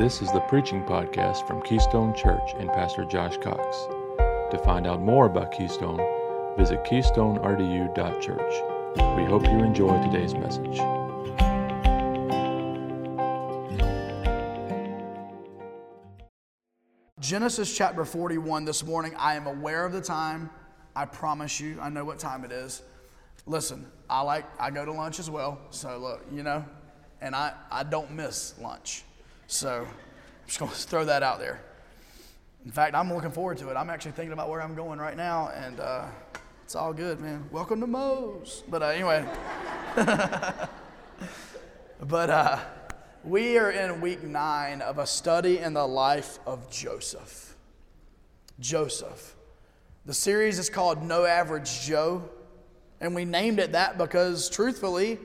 This 0.00 0.22
is 0.22 0.32
the 0.32 0.40
preaching 0.40 0.82
podcast 0.82 1.46
from 1.46 1.60
Keystone 1.60 2.14
Church 2.14 2.54
and 2.58 2.70
Pastor 2.70 3.04
Josh 3.04 3.36
Cox. 3.36 3.86
To 4.50 4.58
find 4.64 4.86
out 4.86 5.02
more 5.02 5.26
about 5.26 5.52
Keystone, 5.52 5.98
visit 6.56 6.82
keystonerdu.church. 6.84 8.54
We 9.18 9.24
hope 9.26 9.44
you 9.44 9.58
enjoy 9.58 10.02
today's 10.02 10.32
message. 10.32 10.78
Genesis 17.20 17.76
chapter 17.76 18.06
41 18.06 18.64
this 18.64 18.82
morning. 18.82 19.14
I 19.18 19.34
am 19.34 19.46
aware 19.46 19.84
of 19.84 19.92
the 19.92 20.00
time. 20.00 20.48
I 20.96 21.04
promise 21.04 21.60
you, 21.60 21.78
I 21.78 21.90
know 21.90 22.06
what 22.06 22.18
time 22.18 22.46
it 22.46 22.52
is. 22.52 22.80
Listen, 23.44 23.86
I 24.08 24.22
like 24.22 24.46
I 24.58 24.70
go 24.70 24.86
to 24.86 24.92
lunch 24.92 25.18
as 25.18 25.28
well. 25.28 25.60
So 25.68 25.98
look, 25.98 26.24
you 26.32 26.42
know, 26.42 26.64
and 27.20 27.36
I, 27.36 27.52
I 27.70 27.82
don't 27.82 28.12
miss 28.12 28.58
lunch. 28.58 29.04
So 29.50 29.80
I'm 29.80 30.46
just 30.46 30.60
going 30.60 30.70
to 30.70 30.76
throw 30.76 31.04
that 31.06 31.24
out 31.24 31.40
there. 31.40 31.60
In 32.64 32.70
fact, 32.70 32.94
I'm 32.94 33.12
looking 33.12 33.32
forward 33.32 33.58
to 33.58 33.68
it. 33.70 33.74
I'm 33.74 33.90
actually 33.90 34.12
thinking 34.12 34.32
about 34.32 34.48
where 34.48 34.62
I'm 34.62 34.76
going 34.76 35.00
right 35.00 35.16
now, 35.16 35.48
and 35.48 35.80
uh, 35.80 36.06
it's 36.62 36.76
all 36.76 36.92
good, 36.92 37.18
man. 37.18 37.44
Welcome 37.50 37.80
to 37.80 37.88
Moe's. 37.88 38.62
But 38.68 38.84
uh, 38.84 38.86
anyway, 38.86 39.26
but 42.00 42.30
uh, 42.30 42.60
we 43.24 43.58
are 43.58 43.72
in 43.72 44.00
week 44.00 44.22
nine 44.22 44.82
of 44.82 44.98
a 44.98 45.06
study 45.06 45.58
in 45.58 45.72
the 45.72 45.86
life 45.86 46.38
of 46.46 46.70
Joseph. 46.70 47.56
Joseph. 48.60 49.34
The 50.06 50.14
series 50.14 50.60
is 50.60 50.70
called 50.70 51.02
No 51.02 51.24
Average 51.24 51.80
Joe, 51.80 52.22
and 53.00 53.16
we 53.16 53.24
named 53.24 53.58
it 53.58 53.72
that 53.72 53.98
because, 53.98 54.48
truthfully, 54.48 55.18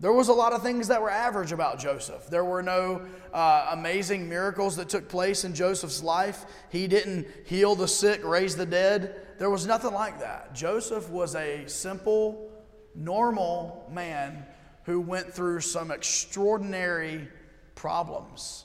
there 0.00 0.12
was 0.14 0.28
a 0.28 0.32
lot 0.32 0.54
of 0.54 0.62
things 0.62 0.88
that 0.88 1.02
were 1.02 1.10
average 1.10 1.52
about 1.52 1.78
Joseph. 1.78 2.28
There 2.30 2.44
were 2.44 2.62
no 2.62 3.02
uh, 3.34 3.68
amazing 3.72 4.26
miracles 4.30 4.76
that 4.76 4.88
took 4.88 5.10
place 5.10 5.44
in 5.44 5.54
Joseph's 5.54 6.02
life. 6.02 6.46
He 6.70 6.86
didn't 6.86 7.26
heal 7.44 7.74
the 7.74 7.86
sick, 7.86 8.24
raise 8.24 8.56
the 8.56 8.64
dead. 8.64 9.14
There 9.38 9.50
was 9.50 9.66
nothing 9.66 9.92
like 9.92 10.20
that. 10.20 10.54
Joseph 10.54 11.10
was 11.10 11.34
a 11.34 11.66
simple, 11.66 12.50
normal 12.94 13.86
man 13.92 14.46
who 14.84 15.02
went 15.02 15.34
through 15.34 15.60
some 15.60 15.90
extraordinary 15.90 17.28
problems, 17.74 18.64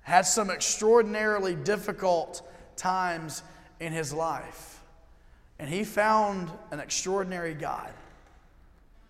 had 0.00 0.22
some 0.22 0.50
extraordinarily 0.50 1.54
difficult 1.54 2.48
times 2.76 3.42
in 3.78 3.92
his 3.92 4.10
life. 4.10 4.82
And 5.58 5.68
he 5.68 5.84
found 5.84 6.50
an 6.70 6.80
extraordinary 6.80 7.52
God 7.52 7.92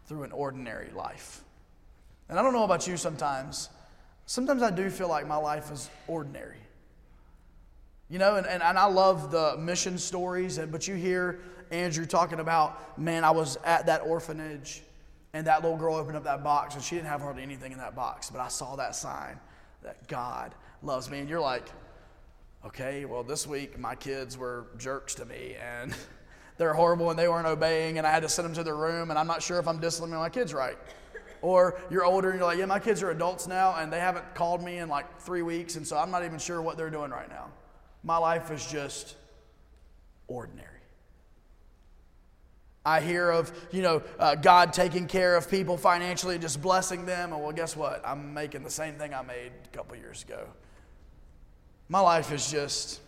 through 0.06 0.22
an 0.22 0.32
ordinary 0.32 0.90
life. 0.94 1.42
And 2.28 2.38
I 2.38 2.42
don't 2.42 2.52
know 2.52 2.64
about 2.64 2.86
you 2.86 2.96
sometimes. 2.96 3.68
Sometimes 4.26 4.62
I 4.62 4.70
do 4.70 4.90
feel 4.90 5.08
like 5.08 5.26
my 5.26 5.36
life 5.36 5.70
is 5.70 5.88
ordinary. 6.08 6.58
You 8.08 8.18
know, 8.18 8.36
and, 8.36 8.46
and, 8.46 8.62
and 8.62 8.78
I 8.78 8.86
love 8.86 9.30
the 9.30 9.56
mission 9.58 9.98
stories, 9.98 10.58
but 10.58 10.86
you 10.86 10.94
hear 10.94 11.40
Andrew 11.70 12.06
talking 12.06 12.38
about, 12.38 12.98
man, 12.98 13.24
I 13.24 13.30
was 13.30 13.56
at 13.64 13.86
that 13.86 14.02
orphanage 14.02 14.82
and 15.32 15.46
that 15.46 15.62
little 15.62 15.76
girl 15.76 15.96
opened 15.96 16.16
up 16.16 16.24
that 16.24 16.44
box 16.44 16.74
and 16.74 16.82
she 16.82 16.94
didn't 16.94 17.08
have 17.08 17.20
hardly 17.20 17.42
anything 17.42 17.72
in 17.72 17.78
that 17.78 17.96
box, 17.96 18.30
but 18.30 18.40
I 18.40 18.48
saw 18.48 18.76
that 18.76 18.94
sign 18.94 19.38
that 19.82 20.06
God 20.08 20.54
loves 20.82 21.10
me. 21.10 21.18
And 21.18 21.28
you're 21.28 21.40
like, 21.40 21.68
okay, 22.64 23.04
well, 23.04 23.22
this 23.22 23.46
week 23.46 23.78
my 23.78 23.94
kids 23.94 24.38
were 24.38 24.66
jerks 24.78 25.14
to 25.16 25.24
me 25.24 25.56
and 25.60 25.94
they're 26.58 26.74
horrible 26.74 27.10
and 27.10 27.18
they 27.18 27.28
weren't 27.28 27.46
obeying, 27.46 27.98
and 27.98 28.06
I 28.06 28.10
had 28.10 28.22
to 28.22 28.28
send 28.28 28.46
them 28.46 28.54
to 28.54 28.64
their 28.64 28.76
room, 28.76 29.10
and 29.10 29.18
I'm 29.18 29.26
not 29.26 29.42
sure 29.42 29.58
if 29.58 29.68
I'm 29.68 29.78
disciplining 29.78 30.18
my 30.18 30.28
kids 30.28 30.54
right. 30.54 30.76
Or 31.42 31.78
you're 31.90 32.04
older 32.04 32.30
and 32.30 32.38
you're 32.38 32.46
like, 32.46 32.58
yeah, 32.58 32.66
my 32.66 32.78
kids 32.78 33.02
are 33.02 33.10
adults 33.10 33.46
now, 33.46 33.76
and 33.76 33.92
they 33.92 34.00
haven't 34.00 34.34
called 34.34 34.62
me 34.62 34.78
in 34.78 34.88
like 34.88 35.20
three 35.20 35.42
weeks, 35.42 35.76
and 35.76 35.86
so 35.86 35.96
I'm 35.98 36.10
not 36.10 36.24
even 36.24 36.38
sure 36.38 36.62
what 36.62 36.76
they're 36.76 36.90
doing 36.90 37.10
right 37.10 37.28
now. 37.28 37.48
My 38.02 38.16
life 38.16 38.50
is 38.50 38.66
just 38.66 39.16
ordinary. 40.28 40.70
I 42.84 43.00
hear 43.00 43.30
of, 43.30 43.52
you 43.72 43.82
know, 43.82 44.02
uh, 44.18 44.36
God 44.36 44.72
taking 44.72 45.08
care 45.08 45.36
of 45.36 45.50
people 45.50 45.76
financially, 45.76 46.36
and 46.36 46.42
just 46.42 46.62
blessing 46.62 47.04
them. 47.04 47.32
And 47.32 47.42
well, 47.42 47.52
guess 47.52 47.76
what? 47.76 48.00
I'm 48.06 48.32
making 48.32 48.62
the 48.62 48.70
same 48.70 48.94
thing 48.94 49.12
I 49.12 49.22
made 49.22 49.50
a 49.64 49.76
couple 49.76 49.96
years 49.96 50.22
ago. 50.22 50.46
My 51.88 52.00
life 52.00 52.32
is 52.32 52.50
just 52.50 53.00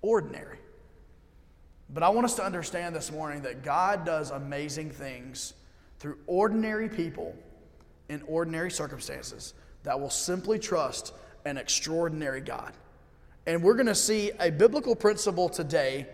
ordinary. 0.00 0.58
But 1.90 2.02
I 2.02 2.10
want 2.10 2.26
us 2.26 2.34
to 2.34 2.44
understand 2.44 2.94
this 2.94 3.10
morning 3.10 3.42
that 3.42 3.62
God 3.62 4.04
does 4.04 4.30
amazing 4.30 4.90
things 4.90 5.54
through 5.98 6.18
ordinary 6.26 6.88
people 6.88 7.34
in 8.08 8.22
ordinary 8.26 8.70
circumstances 8.70 9.54
that 9.84 9.98
will 9.98 10.10
simply 10.10 10.58
trust 10.58 11.14
an 11.44 11.56
extraordinary 11.56 12.40
God. 12.40 12.74
And 13.46 13.62
we're 13.62 13.74
going 13.74 13.86
to 13.86 13.94
see 13.94 14.30
a 14.38 14.50
biblical 14.50 14.94
principle 14.94 15.48
today 15.48 16.06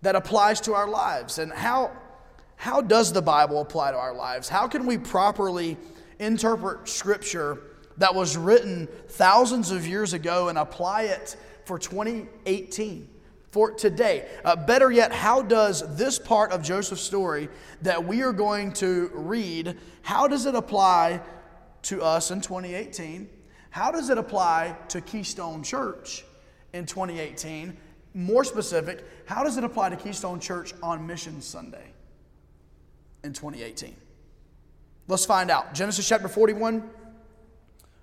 that 0.00 0.16
applies 0.16 0.60
to 0.62 0.72
our 0.72 0.88
lives. 0.88 1.38
And 1.38 1.52
how, 1.52 1.90
how 2.56 2.80
does 2.80 3.12
the 3.12 3.20
Bible 3.20 3.60
apply 3.60 3.90
to 3.90 3.98
our 3.98 4.14
lives? 4.14 4.48
How 4.48 4.66
can 4.66 4.86
we 4.86 4.96
properly 4.96 5.76
interpret 6.18 6.88
Scripture 6.88 7.58
that 7.98 8.14
was 8.14 8.36
written 8.38 8.88
thousands 9.08 9.70
of 9.70 9.86
years 9.86 10.14
ago 10.14 10.48
and 10.48 10.56
apply 10.56 11.02
it 11.02 11.36
for 11.66 11.78
2018? 11.78 13.08
For 13.50 13.72
today. 13.72 14.28
Uh, 14.44 14.56
better 14.56 14.90
yet, 14.90 15.12
how 15.12 15.42
does 15.42 15.96
this 15.96 16.18
part 16.18 16.52
of 16.52 16.62
Joseph's 16.62 17.02
story 17.02 17.48
that 17.82 18.04
we 18.04 18.22
are 18.22 18.32
going 18.32 18.72
to 18.74 19.10
read, 19.12 19.76
how 20.02 20.28
does 20.28 20.46
it 20.46 20.54
apply 20.54 21.20
to 21.82 22.02
us 22.02 22.30
in 22.30 22.40
2018? 22.40 23.28
How 23.70 23.90
does 23.90 24.10
it 24.10 24.18
apply 24.18 24.76
to 24.88 25.00
Keystone 25.00 25.62
Church 25.62 26.24
in 26.72 26.86
2018? 26.86 27.76
More 28.14 28.44
specific, 28.44 29.04
how 29.26 29.44
does 29.44 29.56
it 29.56 29.64
apply 29.64 29.90
to 29.90 29.96
Keystone 29.96 30.40
Church 30.40 30.72
on 30.82 31.06
Mission 31.06 31.40
Sunday 31.40 31.92
in 33.22 33.32
2018? 33.32 33.94
Let's 35.06 35.26
find 35.26 35.50
out. 35.50 35.74
Genesis 35.74 36.08
chapter 36.08 36.28
41, 36.28 36.88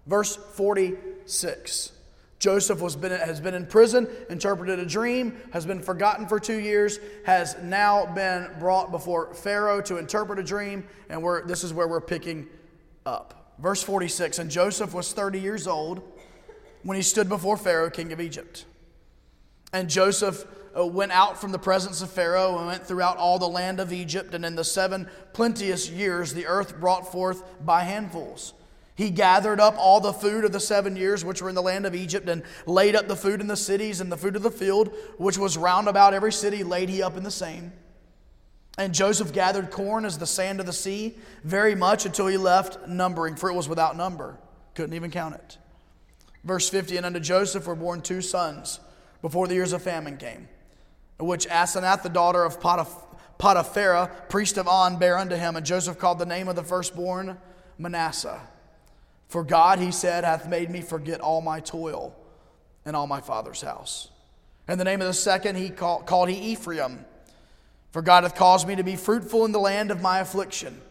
verse 0.05 0.35
46. 0.35 1.91
Joseph 2.39 2.79
been, 3.01 3.11
has 3.11 3.39
been 3.39 3.55
in 3.55 3.65
prison, 3.65 4.07
interpreted 4.29 4.79
a 4.79 4.85
dream, 4.85 5.37
has 5.51 5.65
been 5.65 5.81
forgotten 5.81 6.27
for 6.27 6.39
two 6.39 6.59
years, 6.59 6.99
has 7.25 7.57
now 7.63 8.05
been 8.05 8.47
brought 8.59 8.91
before 8.91 9.33
Pharaoh 9.33 9.81
to 9.81 9.97
interpret 9.97 10.37
a 10.37 10.43
dream, 10.43 10.87
and 11.09 11.21
we're, 11.23 11.45
this 11.47 11.63
is 11.63 11.73
where 11.73 11.87
we're 11.87 12.01
picking 12.01 12.47
up. 13.05 13.55
Verse 13.57 13.81
46 13.81 14.37
And 14.37 14.51
Joseph 14.51 14.93
was 14.93 15.13
30 15.13 15.39
years 15.39 15.65
old 15.65 16.01
when 16.83 16.95
he 16.95 17.01
stood 17.01 17.27
before 17.27 17.57
Pharaoh, 17.57 17.89
king 17.89 18.13
of 18.13 18.21
Egypt. 18.21 18.65
And 19.73 19.89
Joseph 19.89 20.45
uh, 20.77 20.85
went 20.85 21.11
out 21.11 21.41
from 21.41 21.51
the 21.51 21.59
presence 21.59 22.01
of 22.01 22.11
Pharaoh 22.11 22.57
and 22.57 22.67
went 22.67 22.85
throughout 22.85 23.17
all 23.17 23.39
the 23.39 23.47
land 23.47 23.79
of 23.79 23.91
Egypt, 23.91 24.35
and 24.35 24.45
in 24.45 24.55
the 24.55 24.63
seven 24.63 25.09
plenteous 25.33 25.89
years 25.89 26.33
the 26.33 26.45
earth 26.45 26.79
brought 26.79 27.11
forth 27.11 27.43
by 27.65 27.81
handfuls. 27.81 28.53
He 28.97 29.11
gathered 29.11 29.59
up 29.59 29.75
all 29.77 30.01
the 30.01 30.11
food 30.11 30.43
of 30.43 30.51
the 30.51 30.59
seven 30.59 30.95
years 30.95 31.23
which 31.23 31.39
were 31.39 31.49
in 31.49 31.55
the 31.55 31.61
land 31.61 31.85
of 31.85 31.93
Egypt 31.93 32.27
and 32.27 32.41
laid 32.65 32.95
up 32.95 33.07
the 33.07 33.15
food 33.15 33.41
in 33.41 33.45
the 33.45 33.55
cities 33.55 34.01
and 34.01 34.11
the 34.11 34.17
food 34.17 34.35
of 34.35 34.41
the 34.41 34.49
field, 34.49 34.91
which 35.19 35.37
was 35.37 35.55
round 35.55 35.87
about 35.87 36.15
every 36.15 36.33
city, 36.33 36.63
laid 36.63 36.89
he 36.89 37.03
up 37.03 37.15
in 37.15 37.21
the 37.21 37.29
same. 37.29 37.71
And 38.75 38.95
Joseph 38.95 39.33
gathered 39.33 39.69
corn 39.69 40.03
as 40.03 40.17
the 40.17 40.25
sand 40.25 40.59
of 40.59 40.65
the 40.65 40.73
sea, 40.73 41.15
very 41.43 41.75
much 41.75 42.07
until 42.07 42.25
he 42.25 42.37
left 42.37 42.87
numbering, 42.87 43.35
for 43.35 43.51
it 43.51 43.53
was 43.53 43.69
without 43.69 43.95
number. 43.95 44.39
Couldn't 44.73 44.95
even 44.95 45.11
count 45.11 45.35
it. 45.35 45.59
Verse 46.43 46.67
50 46.67 46.97
And 46.97 47.05
unto 47.05 47.19
Joseph 47.19 47.67
were 47.67 47.75
born 47.75 48.01
two 48.01 48.21
sons 48.21 48.79
before 49.21 49.47
the 49.47 49.53
years 49.53 49.73
of 49.73 49.83
famine 49.83 50.17
came, 50.17 50.47
which 51.19 51.45
Asenath, 51.45 52.01
the 52.01 52.09
daughter 52.09 52.43
of 52.43 52.59
Potiphera, 52.59 54.27
priest 54.27 54.57
of 54.57 54.67
On, 54.67 54.97
bare 54.97 55.19
unto 55.19 55.35
him. 55.35 55.55
And 55.55 55.63
Joseph 55.63 55.99
called 55.99 56.17
the 56.17 56.25
name 56.25 56.47
of 56.47 56.55
the 56.55 56.63
firstborn 56.63 57.37
Manasseh 57.77 58.41
for 59.27 59.43
God, 59.43 59.79
he 59.79 59.91
said, 59.91 60.23
hath 60.23 60.47
made 60.47 60.69
me 60.69 60.81
forget 60.81 61.19
all 61.19 61.41
my 61.41 61.59
toil 61.59 62.15
and 62.85 62.95
all 62.95 63.07
my 63.07 63.19
father's 63.19 63.61
house. 63.61 64.09
And 64.67 64.79
the 64.79 64.85
name 64.85 65.01
of 65.01 65.07
the 65.07 65.13
second 65.13 65.57
he 65.57 65.69
called, 65.69 66.05
called 66.05 66.29
he 66.29 66.51
Ephraim. 66.51 67.05
For 67.91 68.01
God 68.01 68.23
hath 68.23 68.35
caused 68.35 68.67
me 68.67 68.75
to 68.75 68.83
be 68.83 68.95
fruitful 68.95 69.45
in 69.45 69.51
the 69.51 69.59
land 69.59 69.91
of 69.91 70.01
my 70.01 70.19
affliction. 70.19 70.81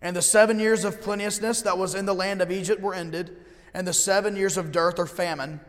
And 0.00 0.16
the 0.16 0.22
seven 0.22 0.58
years 0.58 0.84
of 0.84 1.00
plenteousness 1.00 1.62
that 1.62 1.78
was 1.78 1.94
in 1.94 2.06
the 2.06 2.14
land 2.14 2.42
of 2.42 2.50
Egypt 2.50 2.80
were 2.80 2.94
ended, 2.94 3.36
and 3.72 3.86
the 3.86 3.92
seven 3.92 4.36
years 4.36 4.56
of 4.56 4.72
dearth 4.72 4.98
or 4.98 5.06
famine 5.06 5.60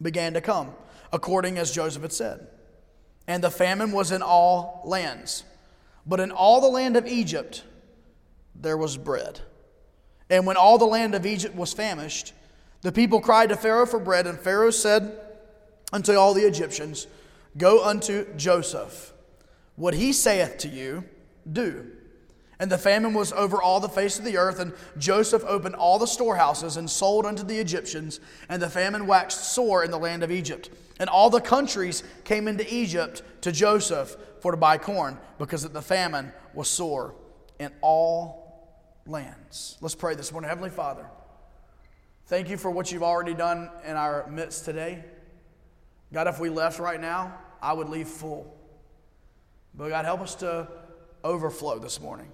began 0.00 0.34
to 0.34 0.40
come, 0.40 0.74
according 1.12 1.58
as 1.58 1.72
Joseph 1.72 2.02
had 2.02 2.12
said. 2.12 2.46
And 3.26 3.42
the 3.42 3.50
famine 3.50 3.92
was 3.92 4.12
in 4.12 4.22
all 4.22 4.82
lands. 4.84 5.44
But 6.06 6.20
in 6.20 6.30
all 6.30 6.60
the 6.60 6.68
land 6.68 6.96
of 6.96 7.06
Egypt 7.06 7.64
there 8.54 8.76
was 8.76 8.96
bread. 8.96 9.40
And 10.28 10.46
when 10.46 10.56
all 10.56 10.78
the 10.78 10.86
land 10.86 11.14
of 11.14 11.24
Egypt 11.26 11.54
was 11.54 11.72
famished, 11.72 12.32
the 12.82 12.92
people 12.92 13.20
cried 13.20 13.48
to 13.50 13.56
Pharaoh 13.56 13.86
for 13.86 13.98
bread, 13.98 14.26
and 14.26 14.38
Pharaoh 14.38 14.70
said 14.70 15.12
unto 15.92 16.14
all 16.14 16.34
the 16.34 16.46
Egyptians, 16.46 17.06
Go 17.56 17.84
unto 17.84 18.32
Joseph. 18.36 19.12
What 19.76 19.94
he 19.94 20.12
saith 20.12 20.58
to 20.58 20.68
you, 20.68 21.04
do. 21.50 21.86
And 22.58 22.72
the 22.72 22.78
famine 22.78 23.12
was 23.12 23.32
over 23.32 23.60
all 23.60 23.80
the 23.80 23.88
face 23.88 24.18
of 24.18 24.24
the 24.24 24.38
earth, 24.38 24.58
and 24.58 24.72
Joseph 24.98 25.44
opened 25.46 25.74
all 25.74 25.98
the 25.98 26.06
storehouses 26.06 26.76
and 26.76 26.88
sold 26.88 27.26
unto 27.26 27.42
the 27.42 27.58
Egyptians, 27.58 28.18
and 28.48 28.62
the 28.62 28.70
famine 28.70 29.06
waxed 29.06 29.52
sore 29.52 29.84
in 29.84 29.90
the 29.90 29.98
land 29.98 30.22
of 30.22 30.30
Egypt. 30.30 30.70
And 30.98 31.10
all 31.10 31.28
the 31.28 31.40
countries 31.40 32.02
came 32.24 32.48
into 32.48 32.72
Egypt 32.74 33.22
to 33.42 33.52
Joseph 33.52 34.16
for 34.40 34.52
to 34.52 34.56
buy 34.56 34.78
corn, 34.78 35.18
because 35.38 35.68
the 35.68 35.82
famine 35.82 36.32
was 36.54 36.68
sore 36.68 37.14
in 37.58 37.70
all 37.82 38.45
lands. 39.06 39.76
Let's 39.80 39.94
pray 39.94 40.14
this 40.14 40.32
morning. 40.32 40.48
Heavenly 40.48 40.70
Father, 40.70 41.06
thank 42.26 42.48
you 42.48 42.56
for 42.56 42.70
what 42.70 42.90
you've 42.92 43.02
already 43.02 43.34
done 43.34 43.70
in 43.84 43.96
our 43.96 44.26
midst 44.28 44.64
today. 44.64 45.04
God, 46.12 46.26
if 46.26 46.38
we 46.38 46.48
left 46.48 46.78
right 46.78 47.00
now, 47.00 47.38
I 47.60 47.72
would 47.72 47.88
leave 47.88 48.08
full. 48.08 48.54
But 49.74 49.88
God, 49.90 50.04
help 50.04 50.20
us 50.20 50.34
to 50.36 50.68
overflow 51.24 51.78
this 51.78 52.00
morning. 52.00 52.30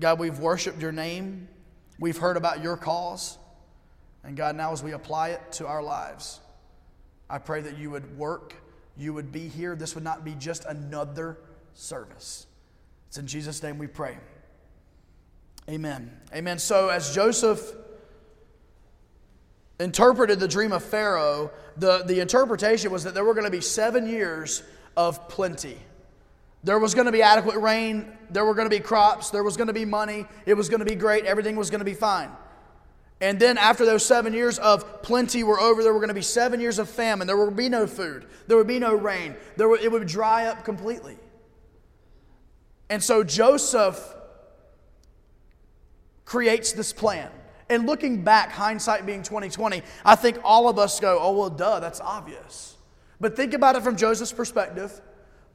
God, 0.00 0.18
we've 0.18 0.38
worshiped 0.38 0.80
your 0.80 0.92
name. 0.92 1.48
We've 1.98 2.18
heard 2.18 2.36
about 2.36 2.62
your 2.62 2.76
cause. 2.76 3.38
And 4.24 4.36
God, 4.36 4.56
now 4.56 4.72
as 4.72 4.82
we 4.82 4.92
apply 4.92 5.30
it 5.30 5.52
to 5.52 5.66
our 5.66 5.82
lives, 5.82 6.40
I 7.28 7.38
pray 7.38 7.60
that 7.62 7.78
you 7.78 7.90
would 7.90 8.18
work, 8.18 8.54
you 8.96 9.14
would 9.14 9.32
be 9.32 9.48
here. 9.48 9.74
This 9.74 9.94
would 9.94 10.04
not 10.04 10.24
be 10.24 10.34
just 10.34 10.64
another 10.64 11.38
service. 11.74 12.46
It's 13.08 13.18
in 13.18 13.26
Jesus' 13.26 13.62
name 13.62 13.78
we 13.78 13.86
pray. 13.86 14.18
Amen. 15.68 16.10
Amen. 16.34 16.58
So, 16.58 16.88
as 16.88 17.14
Joseph 17.14 17.60
interpreted 19.78 20.40
the 20.40 20.48
dream 20.48 20.72
of 20.72 20.82
Pharaoh, 20.82 21.50
the, 21.76 22.02
the 22.04 22.20
interpretation 22.20 22.90
was 22.90 23.04
that 23.04 23.14
there 23.14 23.24
were 23.24 23.34
going 23.34 23.44
to 23.44 23.50
be 23.50 23.60
seven 23.60 24.06
years 24.06 24.62
of 24.96 25.28
plenty. 25.28 25.78
There 26.64 26.78
was 26.78 26.94
going 26.94 27.06
to 27.06 27.12
be 27.12 27.22
adequate 27.22 27.58
rain. 27.58 28.06
There 28.30 28.44
were 28.44 28.54
going 28.54 28.68
to 28.68 28.76
be 28.76 28.80
crops. 28.80 29.30
There 29.30 29.42
was 29.42 29.56
going 29.56 29.68
to 29.68 29.72
be 29.72 29.84
money. 29.84 30.26
It 30.46 30.54
was 30.54 30.68
going 30.68 30.80
to 30.80 30.86
be 30.86 30.94
great. 30.94 31.24
Everything 31.24 31.56
was 31.56 31.70
going 31.70 31.80
to 31.80 31.84
be 31.84 31.94
fine. 31.94 32.30
And 33.20 33.38
then, 33.38 33.56
after 33.56 33.86
those 33.86 34.04
seven 34.04 34.32
years 34.32 34.58
of 34.58 35.02
plenty 35.02 35.44
were 35.44 35.60
over, 35.60 35.84
there 35.84 35.92
were 35.92 36.00
going 36.00 36.08
to 36.08 36.14
be 36.14 36.22
seven 36.22 36.60
years 36.60 36.80
of 36.80 36.88
famine. 36.88 37.28
There 37.28 37.36
would 37.36 37.54
be 37.56 37.68
no 37.68 37.86
food. 37.86 38.26
There 38.48 38.56
would 38.56 38.66
be 38.66 38.80
no 38.80 38.94
rain. 38.94 39.36
There 39.56 39.72
it 39.76 39.92
would 39.92 40.08
dry 40.08 40.46
up 40.46 40.64
completely. 40.64 41.16
And 42.90 43.02
so 43.02 43.22
Joseph 43.22 44.16
creates 46.32 46.72
this 46.72 46.94
plan. 46.94 47.30
And 47.68 47.84
looking 47.86 48.24
back, 48.24 48.52
hindsight 48.52 49.04
being 49.04 49.22
2020, 49.22 49.82
I 50.02 50.14
think 50.14 50.38
all 50.42 50.66
of 50.66 50.78
us 50.78 50.98
go, 50.98 51.18
oh, 51.20 51.36
well, 51.36 51.50
duh, 51.50 51.78
that's 51.78 52.00
obvious. 52.00 52.78
But 53.20 53.36
think 53.36 53.52
about 53.52 53.76
it 53.76 53.82
from 53.82 53.96
Joseph's 53.98 54.32
perspective. 54.32 54.98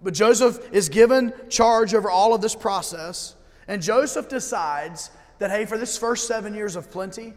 But 0.03 0.13
Joseph 0.13 0.59
is 0.71 0.87
given 0.87 1.33
charge 1.49 1.95
over 1.95 2.11
all 2.11 2.35
of 2.35 2.41
this 2.41 2.53
process. 2.53 3.35
And 3.67 3.81
Joseph 3.81 4.29
decides 4.29 5.09
that, 5.39 5.49
hey, 5.49 5.65
for 5.65 5.79
this 5.79 5.97
first 5.97 6.27
seven 6.27 6.53
years 6.53 6.75
of 6.75 6.91
plenty, 6.91 7.33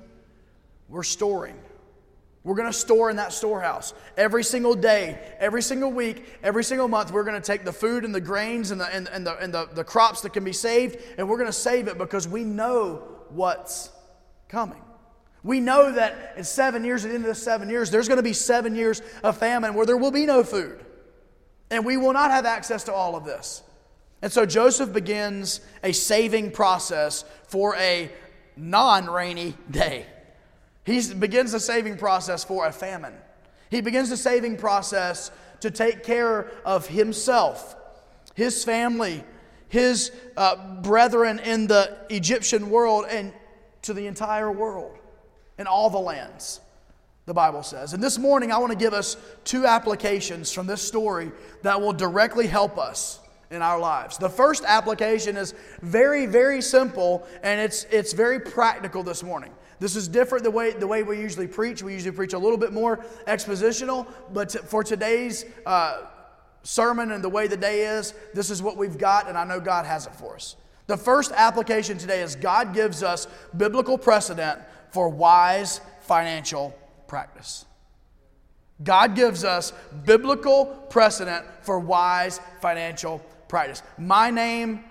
we're 0.90 1.02
storing. 1.02 1.58
We're 2.44 2.56
going 2.56 2.68
to 2.68 2.78
store 2.78 3.08
in 3.08 3.16
that 3.16 3.32
storehouse. 3.32 3.94
Every 4.18 4.44
single 4.44 4.74
day, 4.74 5.18
every 5.38 5.62
single 5.62 5.90
week, 5.90 6.26
every 6.42 6.64
single 6.64 6.88
month, 6.88 7.10
we're 7.10 7.24
going 7.24 7.40
to 7.40 7.46
take 7.46 7.64
the 7.64 7.72
food 7.72 8.04
and 8.04 8.14
the 8.14 8.20
grains 8.20 8.70
and 8.70 8.78
the, 8.78 8.94
and, 8.94 9.08
and 9.08 9.26
the, 9.26 9.38
and 9.38 9.54
the, 9.54 9.66
the 9.72 9.84
crops 9.84 10.20
that 10.20 10.34
can 10.34 10.44
be 10.44 10.52
saved, 10.52 10.98
and 11.16 11.26
we're 11.26 11.38
going 11.38 11.48
to 11.48 11.52
save 11.54 11.88
it 11.88 11.96
because 11.96 12.28
we 12.28 12.44
know 12.44 13.19
what's 13.32 13.90
coming. 14.48 14.82
We 15.42 15.60
know 15.60 15.92
that 15.92 16.34
in 16.36 16.44
seven 16.44 16.84
years, 16.84 17.04
at 17.04 17.08
the 17.08 17.14
end 17.14 17.24
of 17.24 17.28
the 17.28 17.34
seven 17.34 17.70
years, 17.70 17.90
there's 17.90 18.08
going 18.08 18.18
to 18.18 18.22
be 18.22 18.34
seven 18.34 18.74
years 18.74 19.00
of 19.22 19.38
famine 19.38 19.74
where 19.74 19.86
there 19.86 19.96
will 19.96 20.10
be 20.10 20.26
no 20.26 20.44
food. 20.44 20.84
And 21.70 21.84
we 21.84 21.96
will 21.96 22.12
not 22.12 22.30
have 22.30 22.44
access 22.44 22.84
to 22.84 22.92
all 22.92 23.16
of 23.16 23.24
this. 23.24 23.62
And 24.22 24.30
so 24.30 24.44
Joseph 24.44 24.92
begins 24.92 25.60
a 25.82 25.92
saving 25.92 26.50
process 26.50 27.24
for 27.48 27.74
a 27.76 28.10
non 28.56 29.06
rainy 29.08 29.54
day. 29.70 30.06
He 30.84 31.14
begins 31.14 31.52
the 31.52 31.60
saving 31.60 31.96
process 31.96 32.44
for 32.44 32.66
a 32.66 32.72
famine. 32.72 33.14
He 33.70 33.80
begins 33.80 34.10
the 34.10 34.16
saving 34.16 34.56
process 34.56 35.30
to 35.60 35.70
take 35.70 36.02
care 36.02 36.50
of 36.64 36.88
himself, 36.88 37.76
his 38.34 38.64
family, 38.64 39.22
his 39.70 40.12
uh, 40.36 40.80
brethren 40.82 41.38
in 41.38 41.66
the 41.66 41.96
Egyptian 42.10 42.68
world, 42.68 43.06
and 43.08 43.32
to 43.82 43.94
the 43.94 44.06
entire 44.06 44.52
world 44.52 44.98
and 45.56 45.66
all 45.66 45.88
the 45.88 45.98
lands 45.98 46.60
the 47.26 47.34
Bible 47.34 47.62
says. 47.62 47.92
And 47.92 48.02
this 48.02 48.18
morning, 48.18 48.50
I 48.50 48.58
want 48.58 48.72
to 48.72 48.78
give 48.78 48.92
us 48.92 49.16
two 49.44 49.64
applications 49.64 50.52
from 50.52 50.66
this 50.66 50.82
story 50.82 51.30
that 51.62 51.80
will 51.80 51.92
directly 51.92 52.46
help 52.46 52.76
us 52.76 53.20
in 53.50 53.62
our 53.62 53.78
lives. 53.78 54.18
The 54.18 54.28
first 54.28 54.64
application 54.66 55.36
is 55.36 55.54
very, 55.80 56.26
very 56.26 56.60
simple, 56.62 57.26
and 57.42 57.60
it's, 57.60 57.84
it's 57.90 58.12
very 58.12 58.40
practical 58.40 59.02
this 59.02 59.22
morning. 59.22 59.52
This 59.78 59.96
is 59.96 60.08
different 60.08 60.44
the 60.44 60.50
way, 60.50 60.72
the 60.72 60.86
way 60.86 61.02
we 61.02 61.18
usually 61.18 61.46
preach. 61.46 61.82
We 61.82 61.94
usually 61.94 62.14
preach 62.14 62.32
a 62.32 62.38
little 62.38 62.58
bit 62.58 62.72
more 62.72 62.98
expositional, 63.26 64.06
but 64.32 64.50
t- 64.50 64.58
for 64.58 64.84
today's 64.84 65.46
uh, 65.64 66.02
sermon 66.62 67.12
and 67.12 67.22
the 67.24 67.28
way 67.28 67.46
the 67.46 67.56
day 67.56 67.86
is, 67.86 68.14
this 68.34 68.50
is 68.50 68.62
what 68.62 68.76
we've 68.76 68.98
got, 68.98 69.28
and 69.28 69.36
I 69.36 69.44
know 69.44 69.60
God 69.60 69.86
has 69.86 70.06
it 70.06 70.14
for 70.14 70.34
us. 70.34 70.56
The 70.86 70.96
first 70.96 71.32
application 71.32 71.98
today 71.98 72.22
is 72.22 72.34
God 72.34 72.74
gives 72.74 73.02
us 73.02 73.28
biblical 73.56 73.96
precedent 73.96 74.60
for 74.90 75.08
wise 75.08 75.80
financial 76.00 76.76
practice. 77.06 77.64
God 78.82 79.14
gives 79.14 79.44
us 79.44 79.72
biblical 80.04 80.66
precedent 80.90 81.44
for 81.62 81.78
wise 81.78 82.40
financial 82.60 83.18
practice. 83.48 83.82
My 83.98 84.30
name 84.30 84.84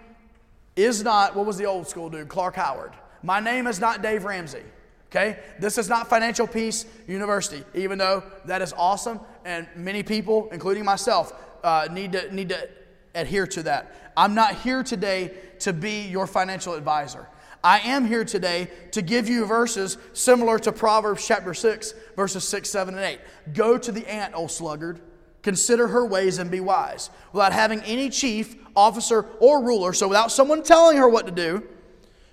is 0.76 1.04
not, 1.04 1.36
what 1.36 1.46
was 1.46 1.58
the 1.58 1.66
old 1.66 1.88
school 1.88 2.10
dude? 2.10 2.30
Clark 2.30 2.56
Howard. 2.56 2.94
My 3.24 3.40
name 3.40 3.68
is 3.68 3.80
not 3.80 4.02
Dave 4.02 4.24
Ramsey. 4.24 4.64
Okay? 5.12 5.40
This 5.60 5.78
is 5.78 5.90
not 5.90 6.08
Financial 6.08 6.46
Peace 6.46 6.86
University, 7.08 7.64
even 7.74 7.98
though 7.98 8.24
that 8.46 8.62
is 8.62 8.74
awesome, 8.78 9.20
and 9.44 9.68
many 9.76 10.04
people, 10.04 10.48
including 10.52 10.86
myself, 10.86 11.34
uh, 11.64 11.88
need, 11.92 12.14
to, 12.14 12.34
need 12.34 12.50
to 12.50 12.70
adhere 13.16 13.48
to 13.48 13.64
that. 13.64 14.14
I'm 14.16 14.36
not 14.36 14.56
here 14.56 14.84
today 14.84 15.34
to 15.60 15.74
be 15.74 16.08
your 16.08 16.28
financial 16.28 16.74
advisor. 16.74 17.28
I 17.64 17.80
am 17.80 18.06
here 18.06 18.24
today 18.24 18.70
to 18.92 19.02
give 19.02 19.28
you 19.28 19.46
verses 19.46 19.98
similar 20.14 20.60
to 20.60 20.72
Proverbs 20.72 21.28
chapter 21.28 21.54
6, 21.54 21.94
verses 22.16 22.48
6, 22.48 22.70
7, 22.70 22.96
and 22.96 23.04
8. 23.04 23.20
Go 23.54 23.78
to 23.78 23.92
the 23.92 24.10
ant, 24.10 24.34
O 24.34 24.48
sluggard, 24.48 25.02
consider 25.42 25.88
her 25.90 26.06
ways 26.06 26.38
and 26.38 26.50
be 26.50 26.62
wise. 26.62 27.10
Without 27.34 27.52
having 27.52 27.82
any 27.82 28.10
chief, 28.10 28.56
officer, 28.76 29.26
or 29.40 29.64
ruler, 29.64 29.92
so 29.92 30.08
without 30.08 30.32
someone 30.32 30.64
telling 30.64 30.98
her 30.98 31.10
what 31.10 31.26
to 31.26 31.32
do, 31.32 31.64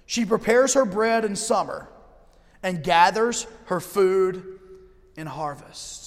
she 0.06 0.24
prepares 0.24 0.74
her 0.74 0.84
bread 0.84 1.24
in 1.24 1.34
summer 1.34 1.88
and 2.62 2.84
gathers 2.84 3.46
her 3.66 3.80
food 3.80 4.60
in 5.16 5.26
harvest. 5.26 6.05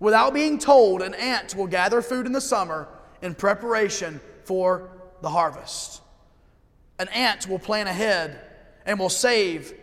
Without 0.00 0.34
being 0.34 0.58
told, 0.58 1.02
an 1.02 1.14
ant 1.14 1.54
will 1.54 1.68
gather 1.68 2.02
food 2.02 2.26
in 2.26 2.32
the 2.32 2.40
summer 2.40 2.88
in 3.22 3.34
preparation 3.34 4.20
for 4.44 4.90
the 5.22 5.28
harvest 5.28 6.00
an 7.00 7.08
ant 7.08 7.48
will 7.48 7.58
plan 7.58 7.86
ahead 7.86 8.38
and 8.84 8.98
will 8.98 9.08
save 9.08 9.74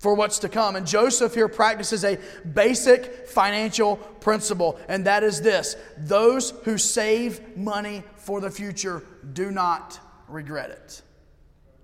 for 0.00 0.14
what's 0.14 0.40
to 0.40 0.48
come. 0.48 0.74
And 0.74 0.84
Joseph 0.84 1.32
here 1.32 1.46
practices 1.46 2.04
a 2.04 2.18
basic 2.54 3.28
financial 3.28 3.96
principle, 3.96 4.78
and 4.88 5.06
that 5.06 5.22
is 5.22 5.40
this 5.40 5.76
those 5.96 6.50
who 6.64 6.76
save 6.76 7.56
money 7.56 8.02
for 8.16 8.40
the 8.40 8.50
future 8.50 9.04
do 9.32 9.52
not 9.52 9.98
regret 10.28 10.70
it. 10.70 11.02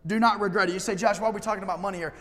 Do 0.04 0.18
not 0.18 0.40
regret 0.40 0.68
it. 0.68 0.72
You 0.72 0.80
say, 0.80 0.96
Josh, 0.96 1.20
why 1.20 1.28
are 1.28 1.32
we 1.32 1.40
talking 1.40 1.62
about 1.62 1.80
money 1.80 1.98
here? 1.98 2.12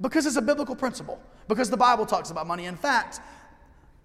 Because 0.00 0.26
it's 0.26 0.36
a 0.36 0.42
biblical 0.42 0.76
principle, 0.76 1.20
because 1.48 1.70
the 1.70 1.76
Bible 1.76 2.06
talks 2.06 2.30
about 2.30 2.46
money. 2.46 2.66
In 2.66 2.76
fact, 2.76 3.20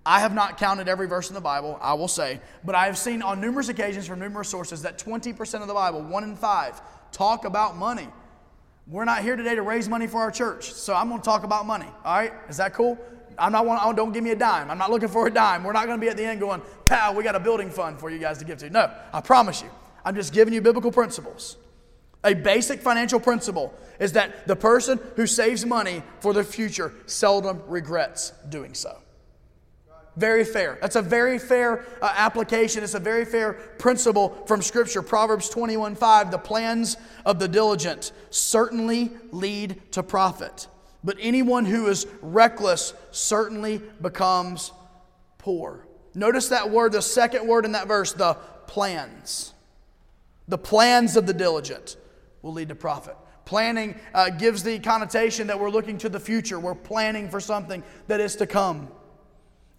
I 0.08 0.22
have 0.22 0.34
not 0.34 0.58
counted 0.58 0.88
every 0.88 1.06
verse 1.06 1.28
in 1.28 1.36
the 1.36 1.42
Bible, 1.42 1.78
I 1.82 1.94
will 1.96 2.08
say, 2.08 2.40
but 2.64 2.76
I 2.76 2.86
have 2.86 2.98
seen 2.98 3.22
on 3.22 3.42
numerous 3.42 3.68
occasions 3.68 4.08
from 4.08 4.20
numerous 4.20 4.48
sources 4.48 4.84
that 4.84 4.98
20% 4.98 5.62
of 5.62 5.68
the 5.68 5.74
Bible, 5.74 6.02
one 6.02 6.24
in 6.24 6.38
five, 6.38 6.80
talk 7.12 7.44
about 7.44 7.76
money. 7.76 8.08
We're 8.88 9.04
not 9.04 9.22
here 9.22 9.36
today 9.36 9.56
to 9.56 9.62
raise 9.64 9.90
money 9.90 10.08
for 10.08 10.22
our 10.22 10.32
church, 10.32 10.72
so 10.72 10.96
I'm 10.96 11.10
going 11.10 11.20
to 11.20 11.26
talk 11.26 11.44
about 11.44 11.66
money. 11.66 11.88
All 12.06 12.18
right? 12.20 12.32
Is 12.48 12.56
that 12.56 12.74
cool? 12.74 12.98
I'm 13.38 13.52
not 13.52 13.66
one, 13.66 13.80
oh, 13.82 13.92
don't 13.92 14.14
give 14.14 14.24
me 14.24 14.32
a 14.32 14.36
dime. 14.38 14.72
I'm 14.72 14.78
not 14.78 14.92
looking 14.92 15.10
for 15.10 15.28
a 15.28 15.30
dime. 15.30 15.66
We're 15.66 15.74
not 15.74 15.88
going 15.88 16.00
to 16.00 16.02
be 16.02 16.10
at 16.10 16.16
the 16.16 16.24
end 16.24 16.40
going, 16.40 16.62
pow, 16.86 17.12
we 17.12 17.22
got 17.22 17.36
a 17.36 17.40
building 17.42 17.70
fund 17.70 18.00
for 18.00 18.10
you 18.10 18.18
guys 18.18 18.38
to 18.38 18.46
give 18.46 18.60
to. 18.60 18.70
No, 18.70 18.90
I 19.12 19.20
promise 19.20 19.62
you. 19.62 19.70
I'm 20.06 20.16
just 20.16 20.32
giving 20.32 20.54
you 20.54 20.62
biblical 20.62 20.94
principles. 20.94 21.58
A 22.24 22.34
basic 22.34 22.80
financial 22.80 23.20
principle 23.20 23.74
is 24.00 24.14
that 24.14 24.48
the 24.48 24.56
person 24.56 25.02
who 25.18 25.28
saves 25.28 25.66
money 25.66 26.02
for 26.22 26.34
the 26.34 26.46
future 26.46 26.94
seldom 27.08 27.62
regrets 27.68 28.32
doing 28.48 28.74
so. 28.74 29.00
Very 30.18 30.44
fair. 30.44 30.80
That's 30.82 30.96
a 30.96 31.02
very 31.02 31.38
fair 31.38 31.86
uh, 32.02 32.12
application. 32.18 32.84
It's 32.84 32.96
a 32.96 33.00
very 33.00 33.24
fair 33.24 33.54
principle 33.54 34.30
from 34.48 34.64
Scripture. 34.64 35.04
Proverbs 35.04 35.48
21 35.48 35.96
5 35.96 36.32
The 36.32 36.40
plans 36.40 36.98
of 37.24 37.38
the 37.38 37.48
diligent 37.48 38.12
certainly 38.32 39.12
lead 39.32 39.80
to 39.92 40.02
profit, 40.02 40.68
but 41.04 41.18
anyone 41.20 41.66
who 41.66 41.88
is 41.88 42.08
reckless 42.24 42.96
certainly 43.12 43.80
becomes 44.02 44.72
poor. 45.38 45.86
Notice 46.16 46.50
that 46.50 46.72
word, 46.72 46.94
the 46.94 47.02
second 47.04 47.48
word 47.48 47.64
in 47.64 47.74
that 47.74 47.88
verse, 47.88 48.12
the 48.12 48.34
plans. 48.66 49.54
The 50.48 50.58
plans 50.58 51.16
of 51.16 51.28
the 51.28 51.34
diligent 51.34 51.96
will 52.42 52.54
lead 52.54 52.70
to 52.70 52.76
profit. 52.76 53.16
Planning 53.46 54.00
uh, 54.16 54.32
gives 54.32 54.64
the 54.64 54.80
connotation 54.80 55.46
that 55.48 55.60
we're 55.60 55.70
looking 55.70 56.00
to 56.00 56.10
the 56.10 56.20
future. 56.20 56.60
We're 56.60 56.74
planning 56.74 57.30
for 57.30 57.40
something 57.40 57.84
that 58.08 58.20
is 58.20 58.36
to 58.38 58.48
come. 58.48 58.90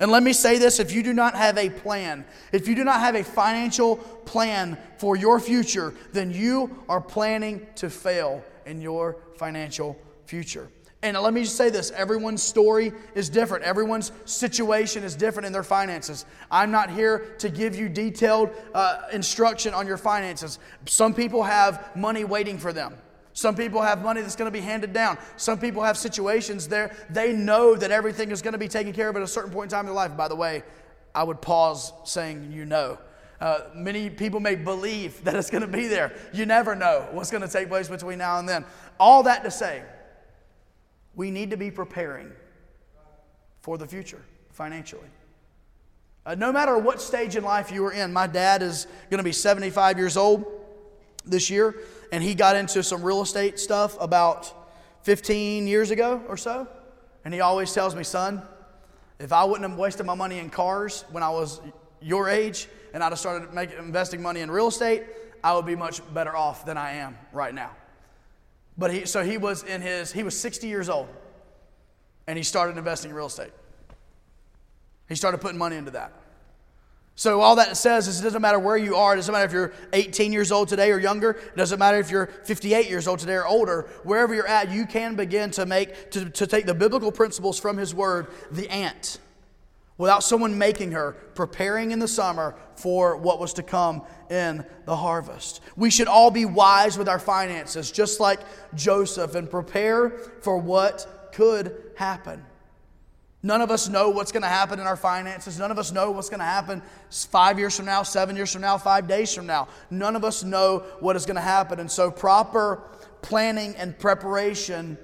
And 0.00 0.12
let 0.12 0.22
me 0.22 0.32
say 0.32 0.58
this 0.58 0.78
if 0.78 0.92
you 0.92 1.02
do 1.02 1.12
not 1.12 1.34
have 1.34 1.58
a 1.58 1.70
plan, 1.70 2.24
if 2.52 2.68
you 2.68 2.74
do 2.74 2.84
not 2.84 3.00
have 3.00 3.14
a 3.14 3.24
financial 3.24 3.96
plan 3.96 4.78
for 4.96 5.16
your 5.16 5.40
future, 5.40 5.94
then 6.12 6.30
you 6.30 6.84
are 6.88 7.00
planning 7.00 7.66
to 7.76 7.90
fail 7.90 8.44
in 8.64 8.80
your 8.80 9.16
financial 9.36 9.98
future. 10.26 10.70
And 11.02 11.16
let 11.16 11.32
me 11.32 11.44
just 11.44 11.56
say 11.56 11.70
this 11.70 11.92
everyone's 11.92 12.42
story 12.42 12.92
is 13.14 13.28
different. 13.28 13.64
Everyone's 13.64 14.10
situation 14.24 15.04
is 15.04 15.14
different 15.14 15.46
in 15.46 15.52
their 15.52 15.62
finances. 15.62 16.26
I'm 16.50 16.70
not 16.70 16.90
here 16.90 17.34
to 17.38 17.48
give 17.48 17.76
you 17.76 17.88
detailed 17.88 18.50
uh, 18.74 19.02
instruction 19.12 19.74
on 19.74 19.86
your 19.86 19.96
finances. 19.96 20.58
Some 20.86 21.14
people 21.14 21.44
have 21.44 21.94
money 21.96 22.24
waiting 22.24 22.58
for 22.58 22.72
them. 22.72 22.94
Some 23.38 23.54
people 23.54 23.80
have 23.82 24.02
money 24.02 24.20
that's 24.20 24.34
going 24.34 24.50
to 24.50 24.52
be 24.52 24.60
handed 24.60 24.92
down. 24.92 25.16
Some 25.36 25.60
people 25.60 25.84
have 25.84 25.96
situations 25.96 26.66
there, 26.66 26.96
they 27.08 27.32
know 27.32 27.76
that 27.76 27.92
everything 27.92 28.32
is 28.32 28.42
going 28.42 28.54
to 28.54 28.58
be 28.58 28.66
taken 28.66 28.92
care 28.92 29.08
of 29.08 29.14
at 29.14 29.22
a 29.22 29.28
certain 29.28 29.52
point 29.52 29.66
in 29.66 29.76
time 29.76 29.82
in 29.82 29.86
their 29.86 29.94
life. 29.94 30.16
By 30.16 30.26
the 30.26 30.34
way, 30.34 30.64
I 31.14 31.22
would 31.22 31.40
pause 31.40 31.92
saying, 32.02 32.50
you 32.50 32.64
know. 32.64 32.98
Uh, 33.40 33.60
many 33.76 34.10
people 34.10 34.40
may 34.40 34.56
believe 34.56 35.22
that 35.22 35.36
it's 35.36 35.50
going 35.50 35.60
to 35.60 35.68
be 35.68 35.86
there. 35.86 36.16
You 36.32 36.46
never 36.46 36.74
know 36.74 37.06
what's 37.12 37.30
going 37.30 37.44
to 37.44 37.48
take 37.48 37.68
place 37.68 37.86
between 37.86 38.18
now 38.18 38.40
and 38.40 38.48
then. 38.48 38.64
All 38.98 39.22
that 39.22 39.44
to 39.44 39.52
say, 39.52 39.84
we 41.14 41.30
need 41.30 41.50
to 41.52 41.56
be 41.56 41.70
preparing 41.70 42.32
for 43.60 43.78
the 43.78 43.86
future 43.86 44.24
financially. 44.50 45.06
Uh, 46.26 46.34
no 46.34 46.50
matter 46.50 46.76
what 46.76 47.00
stage 47.00 47.36
in 47.36 47.44
life 47.44 47.70
you 47.70 47.84
are 47.84 47.92
in, 47.92 48.12
my 48.12 48.26
dad 48.26 48.62
is 48.62 48.88
going 49.10 49.18
to 49.18 49.24
be 49.24 49.30
75 49.30 49.96
years 49.96 50.16
old 50.16 50.57
this 51.30 51.50
year 51.50 51.74
and 52.12 52.22
he 52.22 52.34
got 52.34 52.56
into 52.56 52.82
some 52.82 53.02
real 53.02 53.22
estate 53.22 53.58
stuff 53.58 53.96
about 54.00 54.52
15 55.02 55.66
years 55.66 55.90
ago 55.90 56.22
or 56.28 56.36
so. 56.36 56.66
And 57.24 57.34
he 57.34 57.40
always 57.40 57.72
tells 57.72 57.94
me, 57.94 58.04
son, 58.04 58.42
if 59.18 59.32
I 59.32 59.44
wouldn't 59.44 59.68
have 59.68 59.78
wasted 59.78 60.06
my 60.06 60.14
money 60.14 60.38
in 60.38 60.50
cars 60.50 61.04
when 61.10 61.22
I 61.22 61.30
was 61.30 61.60
your 62.00 62.28
age 62.28 62.68
and 62.94 63.02
I'd 63.02 63.10
have 63.10 63.18
started 63.18 63.52
making, 63.52 63.78
investing 63.78 64.22
money 64.22 64.40
in 64.40 64.50
real 64.50 64.68
estate, 64.68 65.04
I 65.42 65.54
would 65.54 65.66
be 65.66 65.76
much 65.76 66.00
better 66.14 66.36
off 66.36 66.64
than 66.64 66.76
I 66.76 66.92
am 66.92 67.16
right 67.32 67.54
now. 67.54 67.70
But 68.76 68.92
he, 68.92 69.06
so 69.06 69.24
he 69.24 69.38
was 69.38 69.64
in 69.64 69.82
his, 69.82 70.12
he 70.12 70.22
was 70.22 70.38
60 70.38 70.68
years 70.68 70.88
old 70.88 71.08
and 72.26 72.36
he 72.36 72.44
started 72.44 72.78
investing 72.78 73.10
in 73.10 73.16
real 73.16 73.26
estate. 73.26 73.52
He 75.08 75.14
started 75.14 75.38
putting 75.38 75.58
money 75.58 75.76
into 75.76 75.90
that. 75.92 76.12
So, 77.18 77.40
all 77.40 77.56
that 77.56 77.76
says 77.76 78.06
is 78.06 78.20
it 78.20 78.22
doesn't 78.22 78.42
matter 78.42 78.60
where 78.60 78.76
you 78.76 78.94
are. 78.94 79.14
It 79.14 79.16
doesn't 79.16 79.32
matter 79.32 79.44
if 79.44 79.52
you're 79.52 79.72
18 79.92 80.32
years 80.32 80.52
old 80.52 80.68
today 80.68 80.92
or 80.92 81.00
younger. 81.00 81.30
It 81.30 81.56
doesn't 81.56 81.80
matter 81.80 81.98
if 81.98 82.12
you're 82.12 82.26
58 82.26 82.88
years 82.88 83.08
old 83.08 83.18
today 83.18 83.34
or 83.34 83.44
older. 83.44 83.88
Wherever 84.04 84.36
you're 84.36 84.46
at, 84.46 84.70
you 84.70 84.86
can 84.86 85.16
begin 85.16 85.50
to 85.50 85.66
make, 85.66 86.12
to, 86.12 86.30
to 86.30 86.46
take 86.46 86.64
the 86.64 86.74
biblical 86.74 87.10
principles 87.10 87.58
from 87.58 87.76
His 87.76 87.92
Word, 87.92 88.28
the 88.52 88.70
ant, 88.70 89.18
without 89.96 90.22
someone 90.22 90.58
making 90.58 90.92
her, 90.92 91.16
preparing 91.34 91.90
in 91.90 91.98
the 91.98 92.06
summer 92.06 92.54
for 92.76 93.16
what 93.16 93.40
was 93.40 93.52
to 93.54 93.64
come 93.64 94.02
in 94.30 94.64
the 94.84 94.94
harvest. 94.94 95.60
We 95.74 95.90
should 95.90 96.06
all 96.06 96.30
be 96.30 96.44
wise 96.44 96.96
with 96.96 97.08
our 97.08 97.18
finances, 97.18 97.90
just 97.90 98.20
like 98.20 98.38
Joseph, 98.76 99.34
and 99.34 99.50
prepare 99.50 100.10
for 100.42 100.56
what 100.56 101.32
could 101.32 101.74
happen. 101.96 102.44
None 103.42 103.60
of 103.60 103.70
us 103.70 103.88
know 103.88 104.10
what's 104.10 104.32
going 104.32 104.42
to 104.42 104.48
happen 104.48 104.80
in 104.80 104.86
our 104.86 104.96
finances. 104.96 105.58
None 105.58 105.70
of 105.70 105.78
us 105.78 105.92
know 105.92 106.10
what's 106.10 106.28
going 106.28 106.40
to 106.40 106.44
happen 106.44 106.82
five 107.10 107.58
years 107.58 107.76
from 107.76 107.86
now, 107.86 108.02
seven 108.02 108.34
years 108.34 108.52
from 108.52 108.62
now, 108.62 108.76
five 108.78 109.06
days 109.06 109.32
from 109.32 109.46
now. 109.46 109.68
None 109.90 110.16
of 110.16 110.24
us 110.24 110.42
know 110.42 110.80
what 110.98 111.14
is 111.14 111.24
going 111.24 111.36
to 111.36 111.40
happen. 111.40 111.78
And 111.78 111.90
so, 111.90 112.10
proper 112.10 112.82
planning 113.22 113.76
and 113.76 113.96
preparation 113.96 114.98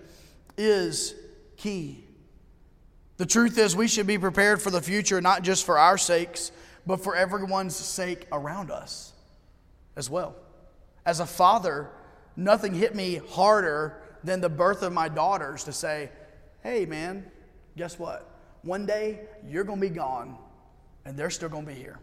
is 0.59 1.15
key. 1.57 2.05
The 3.17 3.27
truth 3.27 3.57
is, 3.57 3.77
we 3.77 3.87
should 3.87 4.09
be 4.09 4.19
prepared 4.19 4.61
for 4.61 4.71
the 4.71 4.83
future, 4.83 5.21
not 5.21 5.43
just 5.43 5.65
for 5.65 5.79
our 5.79 5.97
sakes, 5.97 6.51
but 6.87 7.03
for 7.03 7.15
everyone's 7.15 7.77
sake 7.77 8.27
around 8.33 8.73
us 8.73 9.13
as 9.95 10.11
well. 10.11 10.35
As 11.07 11.21
a 11.21 11.27
father, 11.27 11.91
nothing 12.37 12.75
hit 12.75 12.97
me 12.97 13.21
harder 13.31 14.03
than 14.25 14.41
the 14.41 14.49
birth 14.49 14.83
of 14.83 14.93
my 14.93 15.09
daughters 15.09 15.65
to 15.65 15.73
say, 15.73 16.11
hey, 16.63 16.87
man, 16.87 17.31
guess 17.77 17.99
what? 17.99 18.31
One 18.63 18.87
day 18.87 19.21
you're 19.47 19.65
going 19.65 19.81
to 19.81 19.89
be 19.89 19.95
gone 19.95 20.37
and 21.05 21.17
they're 21.17 21.31
still 21.31 21.49
going 21.49 21.67
to 21.67 21.73
be 21.73 21.79
here. 21.79 21.99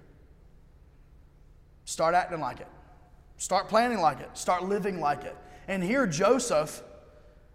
Start 1.86 2.14
acting 2.14 2.40
like 2.40 2.60
it. 2.60 2.68
Start 3.38 3.68
planning 3.68 4.00
like 4.00 4.20
it. 4.20 4.30
Start 4.38 4.64
living 4.64 5.00
like 5.00 5.24
it. 5.24 5.36
And 5.68 5.84
here, 5.84 6.06
Joseph, 6.06 6.84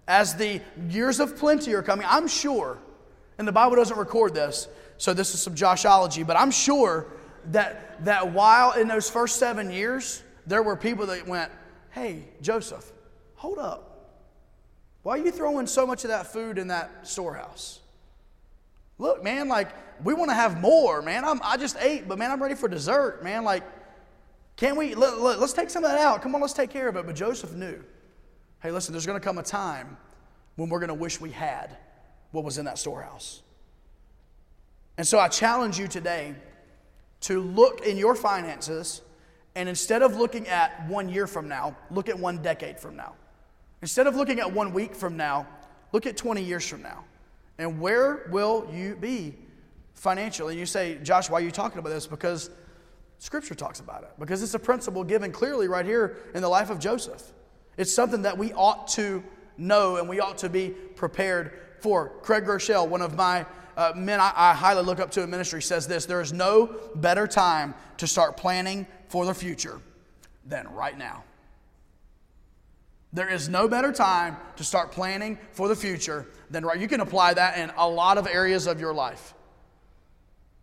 as 0.09 0.35
the 0.35 0.61
years 0.89 1.21
of 1.21 1.37
plenty 1.37 1.75
are 1.75 1.83
coming, 1.83 2.07
I'm 2.09 2.29
sure, 2.29 2.79
and 3.39 3.47
the 3.47 3.53
Bible 3.53 3.77
doesn't 3.77 3.97
record 3.97 4.35
this, 4.35 4.69
so 4.99 5.15
this 5.15 5.35
is 5.35 5.41
some 5.41 5.55
Joshology, 5.55 6.27
but 6.27 6.37
I'm 6.37 6.51
sure 6.51 7.07
that, 7.53 8.05
that 8.05 8.33
while 8.33 8.73
in 8.73 8.89
those 8.89 9.09
first 9.11 9.37
seven 9.37 9.71
years, 9.71 10.23
there 10.47 10.63
were 10.63 10.77
people 10.77 11.07
that 11.07 11.27
went, 11.27 11.53
Hey, 11.91 12.25
Joseph, 12.43 12.93
hold 13.37 13.59
up. 13.59 13.97
Why 15.03 15.19
are 15.19 15.25
you 15.25 15.31
throwing 15.31 15.67
so 15.67 15.87
much 15.87 16.05
of 16.05 16.11
that 16.11 16.27
food 16.27 16.59
in 16.59 16.69
that 16.69 17.07
storehouse? 17.07 17.81
Look, 18.99 19.23
man, 19.23 19.49
like, 19.49 19.71
we 20.03 20.15
want 20.15 20.31
to 20.31 20.35
have 20.35 20.61
more, 20.61 21.03
man. 21.03 21.25
I'm, 21.25 21.41
I 21.43 21.57
just 21.57 21.77
ate, 21.81 22.09
but 22.09 22.19
man, 22.19 22.31
I'm 22.31 22.43
ready 22.43 22.55
for 22.55 22.69
dessert, 22.69 23.23
man. 23.23 23.45
Like, 23.45 23.63
can't 24.57 24.77
we, 24.77 24.95
let, 24.95 25.21
let, 25.21 25.39
let's 25.39 25.53
take 25.53 25.71
some 25.71 25.85
of 25.85 25.91
that 25.91 26.01
out. 26.01 26.23
Come 26.23 26.35
on, 26.35 26.41
let's 26.41 26.55
take 26.55 26.71
care 26.71 26.89
of 26.89 26.97
it. 26.97 27.07
But 27.07 27.15
Joseph 27.15 27.53
knew 27.53 27.83
hey, 28.61 28.73
listen, 28.73 28.93
there's 28.93 29.07
going 29.07 29.21
to 29.21 29.25
come 29.25 29.39
a 29.39 29.43
time 29.43 29.97
when 30.57 30.69
we're 30.69 30.81
going 30.81 30.89
to 30.89 30.95
wish 30.95 31.21
we 31.21 31.31
had 31.31 31.77
what 32.33 32.43
was 32.43 32.59
in 32.59 32.65
that 32.65 32.79
storehouse. 32.79 33.43
And 34.99 35.07
so 35.07 35.21
I 35.21 35.29
challenge 35.29 35.79
you 35.79 35.87
today 35.87 36.35
to 37.21 37.41
look 37.41 37.83
in 37.83 37.97
your 37.97 38.15
finances 38.15 39.03
and 39.55 39.69
instead 39.69 40.03
of 40.03 40.17
looking 40.17 40.49
at 40.49 40.87
one 40.89 41.09
year 41.09 41.27
from 41.27 41.49
now, 41.49 41.77
look 41.91 42.09
at 42.09 42.19
one 42.19 42.43
decade 42.43 42.79
from 42.79 42.97
now. 42.97 43.15
Instead 43.83 44.07
of 44.07 44.17
looking 44.17 44.41
at 44.41 44.53
one 44.53 44.73
week 44.73 44.95
from 44.95 45.17
now, 45.17 45.47
look 45.93 46.07
at 46.07 46.17
20 46.17 46.43
years 46.43 46.67
from 46.67 46.83
now. 46.83 47.05
And 47.59 47.81
where 47.81 48.29
will 48.31 48.69
you 48.73 48.97
be 48.97 49.35
financially? 49.95 50.55
And 50.55 50.61
you 50.61 50.67
say, 50.67 50.99
Josh, 51.03 51.31
why 51.31 51.39
are 51.39 51.45
you 51.45 51.51
talking 51.51 51.79
about 51.79 51.91
this? 51.91 52.07
Because 52.07 52.51
Scripture 53.19 53.55
talks 53.55 53.81
about 53.81 54.03
it. 54.03 54.11
Because 54.19 54.43
it's 54.43 54.55
a 54.55 54.59
principle 54.59 55.05
given 55.05 55.33
clearly 55.33 55.69
right 55.69 55.87
here 55.87 56.17
in 56.35 56.43
the 56.43 56.49
life 56.49 56.71
of 56.71 56.79
Joseph. 56.79 57.23
It's 57.77 57.93
something 57.93 58.23
that 58.23 58.37
we 58.37 58.53
ought 58.53 58.89
to 58.89 59.23
know 59.57 59.97
and 59.97 60.09
we 60.09 60.21
ought 60.21 60.39
to 60.39 60.49
be 60.49 60.71
prepared 60.71 61.53
for. 61.81 62.11
Craig 62.23 62.45
Groeschel, 62.45 62.89
one 62.89 63.03
of 63.03 63.15
my 63.15 63.47
uh, 63.77 63.93
men 63.95 64.21
I, 64.21 64.33
I 64.35 64.55
highly 64.55 64.83
look 64.83 65.01
up 65.01 65.11
to 65.13 65.23
in 65.23 65.31
ministry, 65.31 65.63
says 65.63 65.87
this 65.87 66.07
There 66.07 66.21
is 66.21 66.33
no 66.33 66.77
better 66.95 67.27
time 67.27 67.75
to 67.99 68.07
start 68.07 68.37
planning 68.37 68.87
for 69.09 69.25
the 69.25 69.35
future 69.35 69.81
than 70.45 70.69
right 70.69 70.97
now. 70.97 71.25
There 73.17 73.31
is 73.31 73.49
no 73.49 73.67
better 73.67 73.93
time 73.93 74.37
to 74.57 74.63
start 74.63 74.93
planning 74.93 75.39
for 75.53 75.69
the 75.69 75.75
future 75.75 76.27
than 76.51 76.67
right. 76.67 76.79
You 76.79 76.87
can 76.87 77.01
apply 77.01 77.33
that 77.33 77.57
in 77.57 77.73
a 77.79 77.89
lot 77.89 78.19
of 78.19 78.27
areas 78.27 78.67
of 78.67 78.79
your 78.79 78.93
life, 78.93 79.33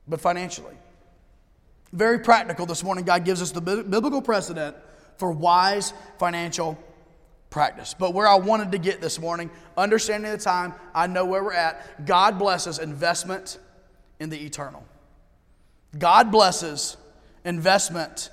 but 0.08 0.22
financially. 0.22 0.76
Very 1.94 2.20
practical 2.20 2.68
this 2.68 2.84
morning, 2.84 3.06
God 3.06 3.26
gives 3.26 3.42
us 3.42 3.50
the 3.50 3.60
biblical 3.60 4.22
precedent 4.22 4.76
for 5.18 5.32
wise 5.32 5.94
financial 6.20 6.78
practice. 7.50 7.96
But 7.98 8.14
where 8.14 8.28
I 8.28 8.36
wanted 8.36 8.72
to 8.74 8.78
get 8.78 9.02
this 9.02 9.20
morning, 9.20 9.50
understanding 9.76 10.32
the 10.32 10.38
time, 10.38 10.76
I 10.94 11.08
know 11.08 11.26
where 11.26 11.44
we're 11.44 11.54
at. 11.54 12.06
God 12.06 12.38
blesses 12.38 12.78
investment 12.78 13.58
in 14.20 14.30
the 14.30 14.40
eternal. 14.40 14.86
God 15.98 16.32
blesses 16.32 16.98
investment 17.46 18.30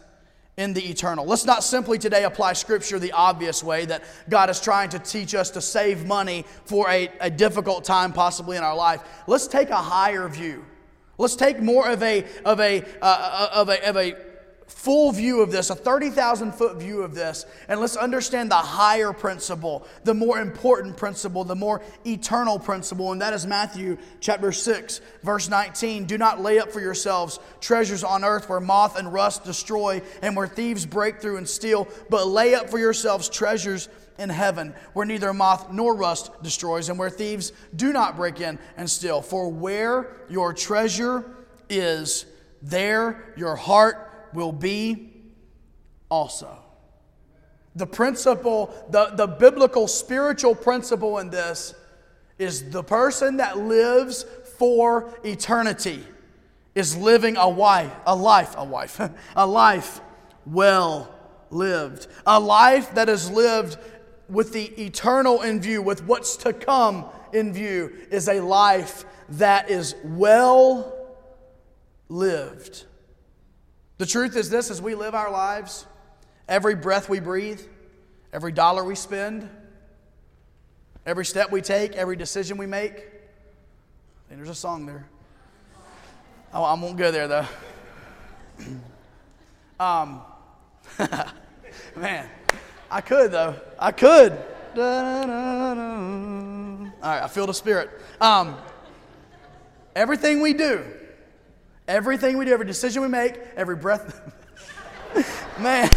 in 0.60 0.74
the 0.74 0.90
eternal. 0.90 1.24
Let's 1.24 1.46
not 1.46 1.64
simply 1.64 1.96
today 1.96 2.24
apply 2.24 2.52
Scripture 2.52 2.98
the 2.98 3.12
obvious 3.12 3.64
way 3.64 3.86
that 3.86 4.04
God 4.28 4.50
is 4.50 4.60
trying 4.60 4.90
to 4.90 4.98
teach 4.98 5.34
us 5.34 5.48
to 5.52 5.62
save 5.62 6.06
money 6.06 6.44
for 6.66 6.86
a, 6.90 7.08
a 7.18 7.30
difficult 7.30 7.82
time 7.82 8.12
possibly 8.12 8.58
in 8.58 8.62
our 8.62 8.76
life. 8.76 9.00
Let's 9.26 9.46
take 9.46 9.70
a 9.70 9.76
higher 9.76 10.28
view. 10.28 10.66
Let's 11.16 11.34
take 11.34 11.62
more 11.62 11.88
of 11.88 12.02
a, 12.02 12.26
of 12.44 12.60
a, 12.60 12.82
uh, 12.82 12.84
uh 13.00 13.50
of 13.54 13.68
a, 13.70 13.88
of 13.88 13.96
a 13.96 14.29
full 14.70 15.12
view 15.12 15.42
of 15.42 15.50
this, 15.50 15.68
a 15.68 15.74
30,000 15.74 16.52
foot 16.52 16.76
view 16.76 17.02
of 17.02 17.14
this, 17.14 17.44
and 17.68 17.80
let's 17.80 17.96
understand 17.96 18.50
the 18.50 18.54
higher 18.54 19.12
principle, 19.12 19.86
the 20.04 20.14
more 20.14 20.40
important 20.40 20.96
principle, 20.96 21.44
the 21.44 21.56
more 21.56 21.82
eternal 22.06 22.58
principle, 22.58 23.12
and 23.12 23.20
that 23.20 23.34
is 23.34 23.46
Matthew 23.46 23.98
chapter 24.20 24.52
6, 24.52 25.00
verse 25.22 25.48
19. 25.48 26.04
Do 26.04 26.16
not 26.16 26.40
lay 26.40 26.58
up 26.58 26.72
for 26.72 26.80
yourselves 26.80 27.40
treasures 27.60 28.04
on 28.04 28.24
earth 28.24 28.48
where 28.48 28.60
moth 28.60 28.96
and 28.96 29.12
rust 29.12 29.44
destroy 29.44 30.00
and 30.22 30.36
where 30.36 30.46
thieves 30.46 30.86
break 30.86 31.20
through 31.20 31.36
and 31.36 31.48
steal, 31.48 31.88
but 32.08 32.26
lay 32.28 32.54
up 32.54 32.70
for 32.70 32.78
yourselves 32.78 33.28
treasures 33.28 33.88
in 34.18 34.28
heaven 34.28 34.72
where 34.92 35.06
neither 35.06 35.34
moth 35.34 35.70
nor 35.72 35.94
rust 35.94 36.30
destroys 36.42 36.88
and 36.88 36.98
where 36.98 37.10
thieves 37.10 37.52
do 37.74 37.92
not 37.92 38.16
break 38.16 38.40
in 38.40 38.58
and 38.76 38.88
steal. 38.88 39.20
For 39.20 39.50
where 39.50 40.16
your 40.28 40.54
treasure 40.54 41.24
is, 41.68 42.26
there 42.62 43.32
your 43.36 43.56
heart 43.56 44.09
will 44.32 44.52
be 44.52 45.12
also. 46.08 46.58
The 47.76 47.86
principle, 47.86 48.74
the, 48.90 49.06
the 49.14 49.26
biblical 49.26 49.86
spiritual 49.86 50.54
principle 50.54 51.18
in 51.18 51.30
this 51.30 51.74
is 52.38 52.70
the 52.70 52.82
person 52.82 53.36
that 53.36 53.58
lives 53.58 54.24
for 54.58 55.14
eternity 55.24 56.04
is 56.74 56.96
living 56.96 57.36
a 57.36 57.48
wife, 57.48 57.92
a 58.06 58.14
life, 58.14 58.54
a 58.56 58.64
wife, 58.64 59.00
a 59.36 59.46
life 59.46 60.00
well 60.46 61.14
lived. 61.50 62.06
A 62.26 62.40
life 62.40 62.94
that 62.94 63.08
is 63.08 63.30
lived 63.30 63.76
with 64.28 64.52
the 64.52 64.66
eternal 64.82 65.42
in 65.42 65.60
view, 65.60 65.82
with 65.82 66.04
what's 66.04 66.36
to 66.38 66.52
come 66.52 67.04
in 67.32 67.52
view, 67.52 67.92
is 68.10 68.28
a 68.28 68.40
life 68.40 69.04
that 69.30 69.70
is 69.70 69.94
well 70.04 70.96
lived. 72.08 72.84
The 74.00 74.06
truth 74.06 74.34
is 74.34 74.48
this 74.48 74.70
as 74.70 74.80
we 74.80 74.94
live 74.94 75.14
our 75.14 75.30
lives, 75.30 75.84
every 76.48 76.74
breath 76.74 77.10
we 77.10 77.20
breathe, 77.20 77.60
every 78.32 78.50
dollar 78.50 78.82
we 78.82 78.94
spend, 78.94 79.46
every 81.04 81.26
step 81.26 81.52
we 81.52 81.60
take, 81.60 81.92
every 81.96 82.16
decision 82.16 82.56
we 82.56 82.64
make, 82.64 83.04
and 84.30 84.38
there's 84.38 84.48
a 84.48 84.54
song 84.54 84.86
there. 84.86 85.04
I 86.50 86.60
won't 86.60 86.96
go 86.96 87.10
there 87.10 87.28
though. 87.28 87.44
um, 89.78 90.22
man, 91.94 92.26
I 92.90 93.02
could 93.02 93.30
though. 93.30 93.54
I 93.78 93.92
could. 93.92 94.32
All 94.32 94.78
right, 97.02 97.22
I 97.22 97.28
feel 97.28 97.46
the 97.46 97.52
spirit. 97.52 97.90
Um, 98.18 98.56
everything 99.94 100.40
we 100.40 100.54
do, 100.54 100.86
everything 101.90 102.38
we 102.38 102.44
do, 102.44 102.52
every 102.52 102.66
decision 102.66 103.02
we 103.02 103.08
make, 103.08 103.34
every 103.56 103.74
breath. 103.74 104.20
man, 105.60 105.90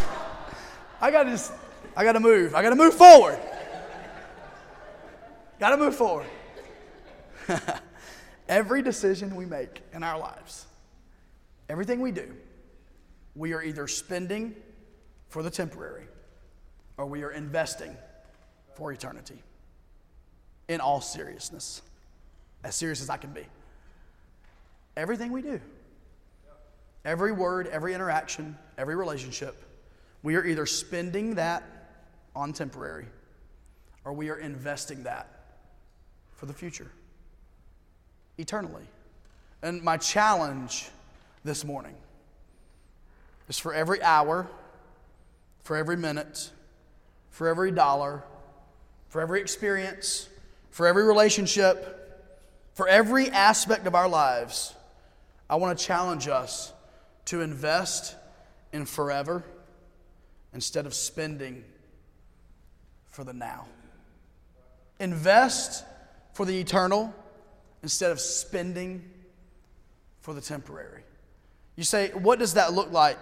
I 1.00 1.10
gotta 1.10 1.30
just, 1.30 1.52
I 1.96 2.02
gotta 2.02 2.20
move. 2.20 2.54
I 2.54 2.62
gotta 2.62 2.76
move 2.76 2.94
forward. 2.94 3.38
Gotta 5.60 5.76
move 5.76 5.94
forward. 5.94 6.26
Every 8.48 8.82
decision 8.82 9.36
we 9.36 9.46
make 9.46 9.80
in 9.94 10.02
our 10.02 10.18
lives, 10.18 10.66
everything 11.70 12.00
we 12.00 12.12
do, 12.12 12.34
we 13.34 13.54
are 13.54 13.62
either 13.62 13.88
spending 13.88 14.54
for 15.28 15.42
the 15.42 15.50
temporary 15.50 16.04
or 16.98 17.06
we 17.06 17.22
are 17.22 17.30
investing 17.30 17.96
for 18.74 18.92
eternity. 18.92 19.42
In 20.68 20.80
all 20.80 21.00
seriousness, 21.00 21.80
as 22.64 22.74
serious 22.74 23.00
as 23.00 23.08
I 23.08 23.16
can 23.16 23.30
be. 23.30 23.46
Everything 24.96 25.32
we 25.32 25.40
do, 25.40 25.60
every 27.04 27.32
word, 27.32 27.66
every 27.68 27.94
interaction, 27.94 28.56
every 28.78 28.96
relationship, 28.96 29.62
we 30.22 30.36
are 30.36 30.44
either 30.44 30.66
spending 30.66 31.34
that 31.34 31.62
on 32.34 32.52
temporary 32.52 33.06
or 34.04 34.12
we 34.12 34.30
are 34.30 34.36
investing 34.36 35.02
that 35.04 35.28
for 36.32 36.46
the 36.46 36.52
future 36.52 36.90
eternally. 38.38 38.84
And 39.62 39.82
my 39.82 39.96
challenge 39.96 40.88
this 41.44 41.64
morning 41.64 41.94
is 43.48 43.58
for 43.58 43.72
every 43.72 44.02
hour, 44.02 44.46
for 45.62 45.76
every 45.76 45.96
minute, 45.96 46.50
for 47.30 47.48
every 47.48 47.70
dollar, 47.70 48.22
for 49.08 49.20
every 49.20 49.40
experience, 49.40 50.28
for 50.70 50.86
every 50.86 51.04
relationship, 51.04 52.00
for 52.74 52.88
every 52.88 53.30
aspect 53.30 53.86
of 53.86 53.94
our 53.94 54.08
lives, 54.08 54.74
I 55.48 55.56
want 55.56 55.78
to 55.78 55.84
challenge 55.84 56.28
us 56.28 56.72
to 57.26 57.40
invest 57.40 58.16
in 58.72 58.86
forever 58.86 59.44
instead 60.52 60.86
of 60.86 60.94
spending 60.94 61.64
for 63.10 63.24
the 63.24 63.32
now. 63.32 63.66
Invest 65.00 65.84
for 66.32 66.44
the 66.44 66.58
eternal 66.58 67.14
instead 67.82 68.10
of 68.10 68.20
spending 68.20 69.08
for 70.20 70.34
the 70.34 70.40
temporary. 70.40 71.02
You 71.76 71.84
say, 71.84 72.10
what 72.10 72.38
does 72.38 72.54
that 72.54 72.72
look 72.72 72.92
like 72.92 73.18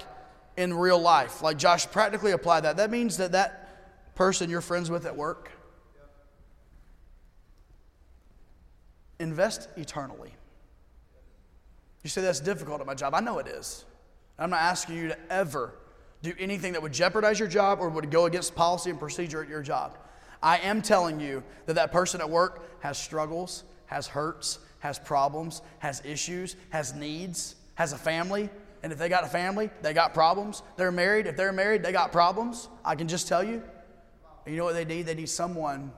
in 0.57 0.75
real 0.75 0.99
life? 0.99 1.43
Like 1.43 1.59
Josh 1.59 1.87
practically 1.87 2.33
applied 2.33 2.61
that. 2.65 2.77
That 2.77 2.91
means 2.91 3.17
that 3.17 3.33
that 3.33 4.15
person 4.15 4.51
you're 4.51 4.61
friends 4.61 4.91
with 4.91 5.07
at 5.07 5.17
work, 5.17 5.51
invest 9.19 9.69
eternally. 9.77 10.35
You 12.03 12.11
say 12.11 12.21
that's 12.21 12.41
difficult 12.41 12.81
at 12.81 12.87
my 12.87 12.95
job. 12.95 13.15
I 13.15 13.21
know 13.21 13.39
it 13.39 13.47
is. 13.47 13.85
I'm 14.39 14.51
not 14.51 14.61
asking 14.61 14.97
you 14.97 15.09
to 15.09 15.19
ever 15.31 15.75
do 16.23 16.33
anything 16.39 16.73
that 16.73 16.83
would 16.83 16.93
jeopardize 16.93 17.39
your 17.39 17.49
job 17.49 17.79
or 17.81 17.89
would 17.89 18.11
go 18.11 18.27
against 18.27 18.55
policy 18.55 18.91
and 18.91 18.99
procedure 18.99 19.43
at 19.43 19.49
your 19.49 19.63
job. 19.63 19.99
I 20.43 20.59
am 20.59 20.83
telling 20.83 21.21
you 21.21 21.43
that 21.67 21.75
that 21.75 21.93
person 21.93 22.21
at 22.21 22.29
work 22.29 22.81
has 22.83 22.99
struggles, 22.99 23.65
has 23.87 24.07
hurts, 24.07 24.59
has 24.81 24.99
problems, 24.99 25.63
has 25.79 26.03
issues, 26.05 26.57
has 26.71 26.95
needs, 26.95 27.57
has 27.75 27.93
a 27.93 27.99
family. 27.99 28.51
And 28.83 28.93
if 28.93 28.99
they 28.99 29.09
got 29.09 29.23
a 29.25 29.29
family, 29.29 29.71
they 29.81 29.93
got 29.93 30.13
problems. 30.13 30.63
They're 30.77 30.91
married. 30.91 31.27
If 31.27 31.37
they're 31.37 31.53
married, 31.53 31.85
they 31.85 31.93
got 31.93 32.11
problems. 32.11 32.69
I 32.85 32.97
can 32.97 33.07
just 33.07 33.29
tell 33.29 33.45
you. 33.45 33.63
You 34.45 34.57
know 34.57 34.65
what 34.65 34.75
they 34.75 34.85
need? 34.85 35.07
They 35.07 35.15
need 35.15 35.29
someone 35.29 35.93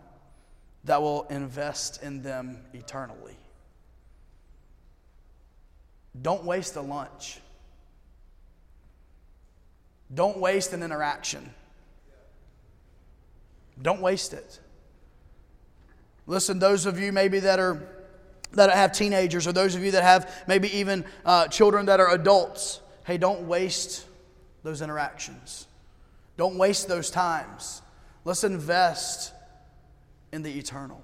that 0.84 1.00
will 1.00 1.22
invest 1.30 2.02
in 2.02 2.20
them 2.20 2.58
eternally. 2.74 3.36
Don't 6.20 6.44
waste 6.44 6.76
a 6.76 6.82
lunch. 6.82 7.40
Don't 10.14 10.38
waste 10.38 10.72
an 10.72 10.82
interaction. 10.82 11.52
Don't 13.80 14.00
waste 14.00 14.32
it. 14.32 14.60
Listen, 16.26 16.58
those 16.58 16.86
of 16.86 16.98
you 16.98 17.12
maybe 17.12 17.40
that 17.40 17.58
are 17.58 17.88
that 18.52 18.70
have 18.70 18.92
teenagers, 18.92 19.46
or 19.46 19.52
those 19.52 19.74
of 19.74 19.82
you 19.82 19.90
that 19.90 20.04
have 20.04 20.44
maybe 20.46 20.74
even 20.78 21.04
uh, 21.24 21.48
children 21.48 21.86
that 21.86 21.98
are 21.98 22.12
adults, 22.12 22.80
hey, 23.04 23.18
don't 23.18 23.48
waste 23.48 24.06
those 24.62 24.80
interactions. 24.80 25.66
Don't 26.36 26.56
waste 26.56 26.86
those 26.86 27.10
times. 27.10 27.82
Let's 28.24 28.44
invest 28.44 29.32
in 30.32 30.42
the 30.42 30.52
eternal. 30.56 31.02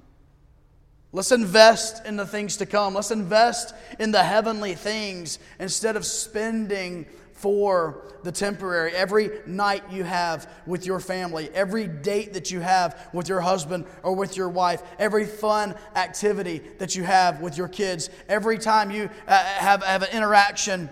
Let's 1.12 1.32
invest 1.32 2.06
in 2.06 2.16
the 2.16 2.26
things 2.26 2.56
to 2.58 2.66
come. 2.66 2.94
Let's 2.94 3.10
invest 3.10 3.74
in 3.98 4.12
the 4.12 4.22
heavenly 4.22 4.74
things 4.74 5.40
instead 5.58 5.96
of 5.96 6.06
spending 6.06 7.06
for 7.40 8.04
the 8.22 8.32
temporary. 8.32 8.92
Every 8.92 9.30
night 9.46 9.84
you 9.90 10.04
have 10.04 10.50
with 10.66 10.86
your 10.86 11.00
family, 11.00 11.50
every 11.54 11.86
date 11.86 12.34
that 12.34 12.50
you 12.50 12.60
have 12.60 13.08
with 13.12 13.28
your 13.28 13.40
husband 13.40 13.86
or 14.02 14.14
with 14.14 14.36
your 14.36 14.48
wife, 14.48 14.82
every 14.98 15.26
fun 15.26 15.74
activity 15.94 16.62
that 16.78 16.94
you 16.94 17.02
have 17.02 17.40
with 17.40 17.56
your 17.56 17.68
kids, 17.68 18.10
every 18.28 18.58
time 18.58 18.90
you 18.90 19.10
uh, 19.26 19.44
have, 19.44 19.82
have 19.82 20.02
an 20.02 20.10
interaction 20.12 20.88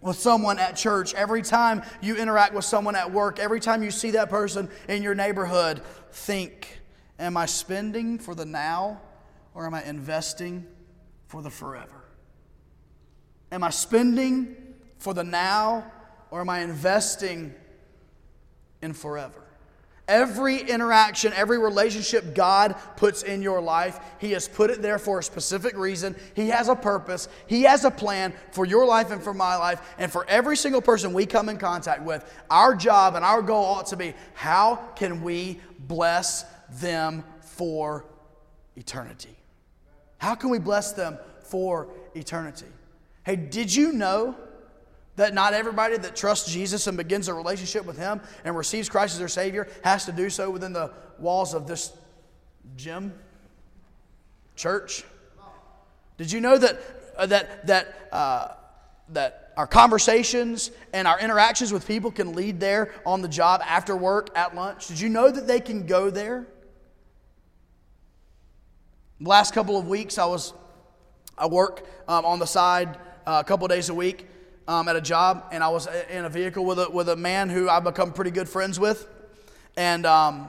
with 0.00 0.16
someone 0.16 0.58
at 0.58 0.76
church, 0.76 1.14
every 1.14 1.42
time 1.42 1.82
you 2.00 2.16
interact 2.16 2.54
with 2.54 2.64
someone 2.64 2.96
at 2.96 3.12
work, 3.12 3.38
every 3.38 3.60
time 3.60 3.82
you 3.82 3.90
see 3.90 4.12
that 4.12 4.30
person 4.30 4.68
in 4.88 5.02
your 5.02 5.14
neighborhood, 5.14 5.82
think 6.12 6.82
Am 7.22 7.36
I 7.36 7.46
spending 7.46 8.18
for 8.18 8.34
the 8.34 8.44
now 8.44 9.00
or 9.54 9.64
am 9.64 9.74
I 9.74 9.84
investing 9.84 10.66
for 11.28 11.40
the 11.40 11.50
forever? 11.50 12.02
Am 13.52 13.62
I 13.62 13.70
spending 13.70 14.56
for 15.02 15.12
the 15.12 15.24
now 15.24 15.84
or 16.30 16.40
am 16.40 16.48
I 16.48 16.60
investing 16.60 17.52
in 18.80 18.92
forever? 18.92 19.42
Every 20.06 20.58
interaction, 20.58 21.32
every 21.32 21.58
relationship 21.58 22.34
God 22.34 22.76
puts 22.96 23.22
in 23.22 23.42
your 23.42 23.60
life, 23.60 23.98
He 24.18 24.32
has 24.32 24.48
put 24.48 24.70
it 24.70 24.80
there 24.80 24.98
for 24.98 25.18
a 25.18 25.22
specific 25.22 25.76
reason. 25.76 26.14
He 26.34 26.48
has 26.48 26.68
a 26.68 26.76
purpose. 26.76 27.28
He 27.46 27.62
has 27.62 27.84
a 27.84 27.90
plan 27.90 28.32
for 28.52 28.64
your 28.64 28.86
life 28.86 29.10
and 29.10 29.22
for 29.22 29.34
my 29.34 29.56
life. 29.56 29.94
And 29.98 30.10
for 30.10 30.24
every 30.28 30.56
single 30.56 30.82
person 30.82 31.12
we 31.12 31.26
come 31.26 31.48
in 31.48 31.56
contact 31.56 32.02
with, 32.02 32.24
our 32.50 32.74
job 32.74 33.14
and 33.14 33.24
our 33.24 33.42
goal 33.42 33.64
ought 33.64 33.86
to 33.86 33.96
be 33.96 34.14
how 34.34 34.76
can 34.96 35.22
we 35.22 35.60
bless 35.80 36.44
them 36.80 37.24
for 37.40 38.04
eternity? 38.76 39.36
How 40.18 40.34
can 40.34 40.50
we 40.50 40.58
bless 40.58 40.92
them 40.92 41.18
for 41.42 41.88
eternity? 42.14 42.66
Hey, 43.24 43.36
did 43.36 43.74
you 43.74 43.92
know? 43.92 44.36
That 45.16 45.34
not 45.34 45.52
everybody 45.52 45.98
that 45.98 46.16
trusts 46.16 46.50
Jesus 46.50 46.86
and 46.86 46.96
begins 46.96 47.28
a 47.28 47.34
relationship 47.34 47.84
with 47.84 47.98
Him 47.98 48.20
and 48.44 48.56
receives 48.56 48.88
Christ 48.88 49.14
as 49.14 49.18
their 49.18 49.28
Savior 49.28 49.68
has 49.84 50.06
to 50.06 50.12
do 50.12 50.30
so 50.30 50.50
within 50.50 50.72
the 50.72 50.90
walls 51.18 51.52
of 51.52 51.66
this 51.66 51.92
gym, 52.76 53.12
church. 54.56 55.04
Did 56.16 56.32
you 56.32 56.40
know 56.40 56.56
that 56.56 56.78
uh, 57.16 57.26
that 57.26 57.66
that 57.66 58.08
uh, 58.10 58.48
that 59.10 59.52
our 59.56 59.66
conversations 59.66 60.70
and 60.94 61.06
our 61.06 61.20
interactions 61.20 61.72
with 61.72 61.86
people 61.86 62.10
can 62.10 62.34
lead 62.34 62.58
there 62.58 62.94
on 63.04 63.20
the 63.20 63.28
job, 63.28 63.60
after 63.66 63.94
work, 63.94 64.30
at 64.34 64.54
lunch? 64.54 64.88
Did 64.88 64.98
you 64.98 65.10
know 65.10 65.30
that 65.30 65.46
they 65.46 65.60
can 65.60 65.86
go 65.86 66.08
there? 66.08 66.46
The 69.20 69.28
last 69.28 69.52
couple 69.52 69.76
of 69.76 69.86
weeks, 69.88 70.16
I 70.16 70.24
was 70.24 70.54
I 71.36 71.46
work 71.46 71.86
um, 72.08 72.24
on 72.24 72.38
the 72.38 72.46
side 72.46 72.96
uh, 73.26 73.42
a 73.44 73.44
couple 73.44 73.68
days 73.68 73.90
a 73.90 73.94
week 73.94 74.26
um, 74.68 74.88
at 74.88 74.96
a 74.96 75.00
job, 75.00 75.44
and 75.52 75.62
I 75.62 75.68
was 75.68 75.88
in 76.10 76.24
a 76.24 76.28
vehicle 76.28 76.64
with 76.64 76.78
a, 76.78 76.90
with 76.90 77.08
a 77.08 77.16
man 77.16 77.48
who 77.48 77.68
I've 77.68 77.84
become 77.84 78.12
pretty 78.12 78.30
good 78.30 78.48
friends 78.48 78.78
with. 78.78 79.08
And 79.76 80.06
um, 80.06 80.48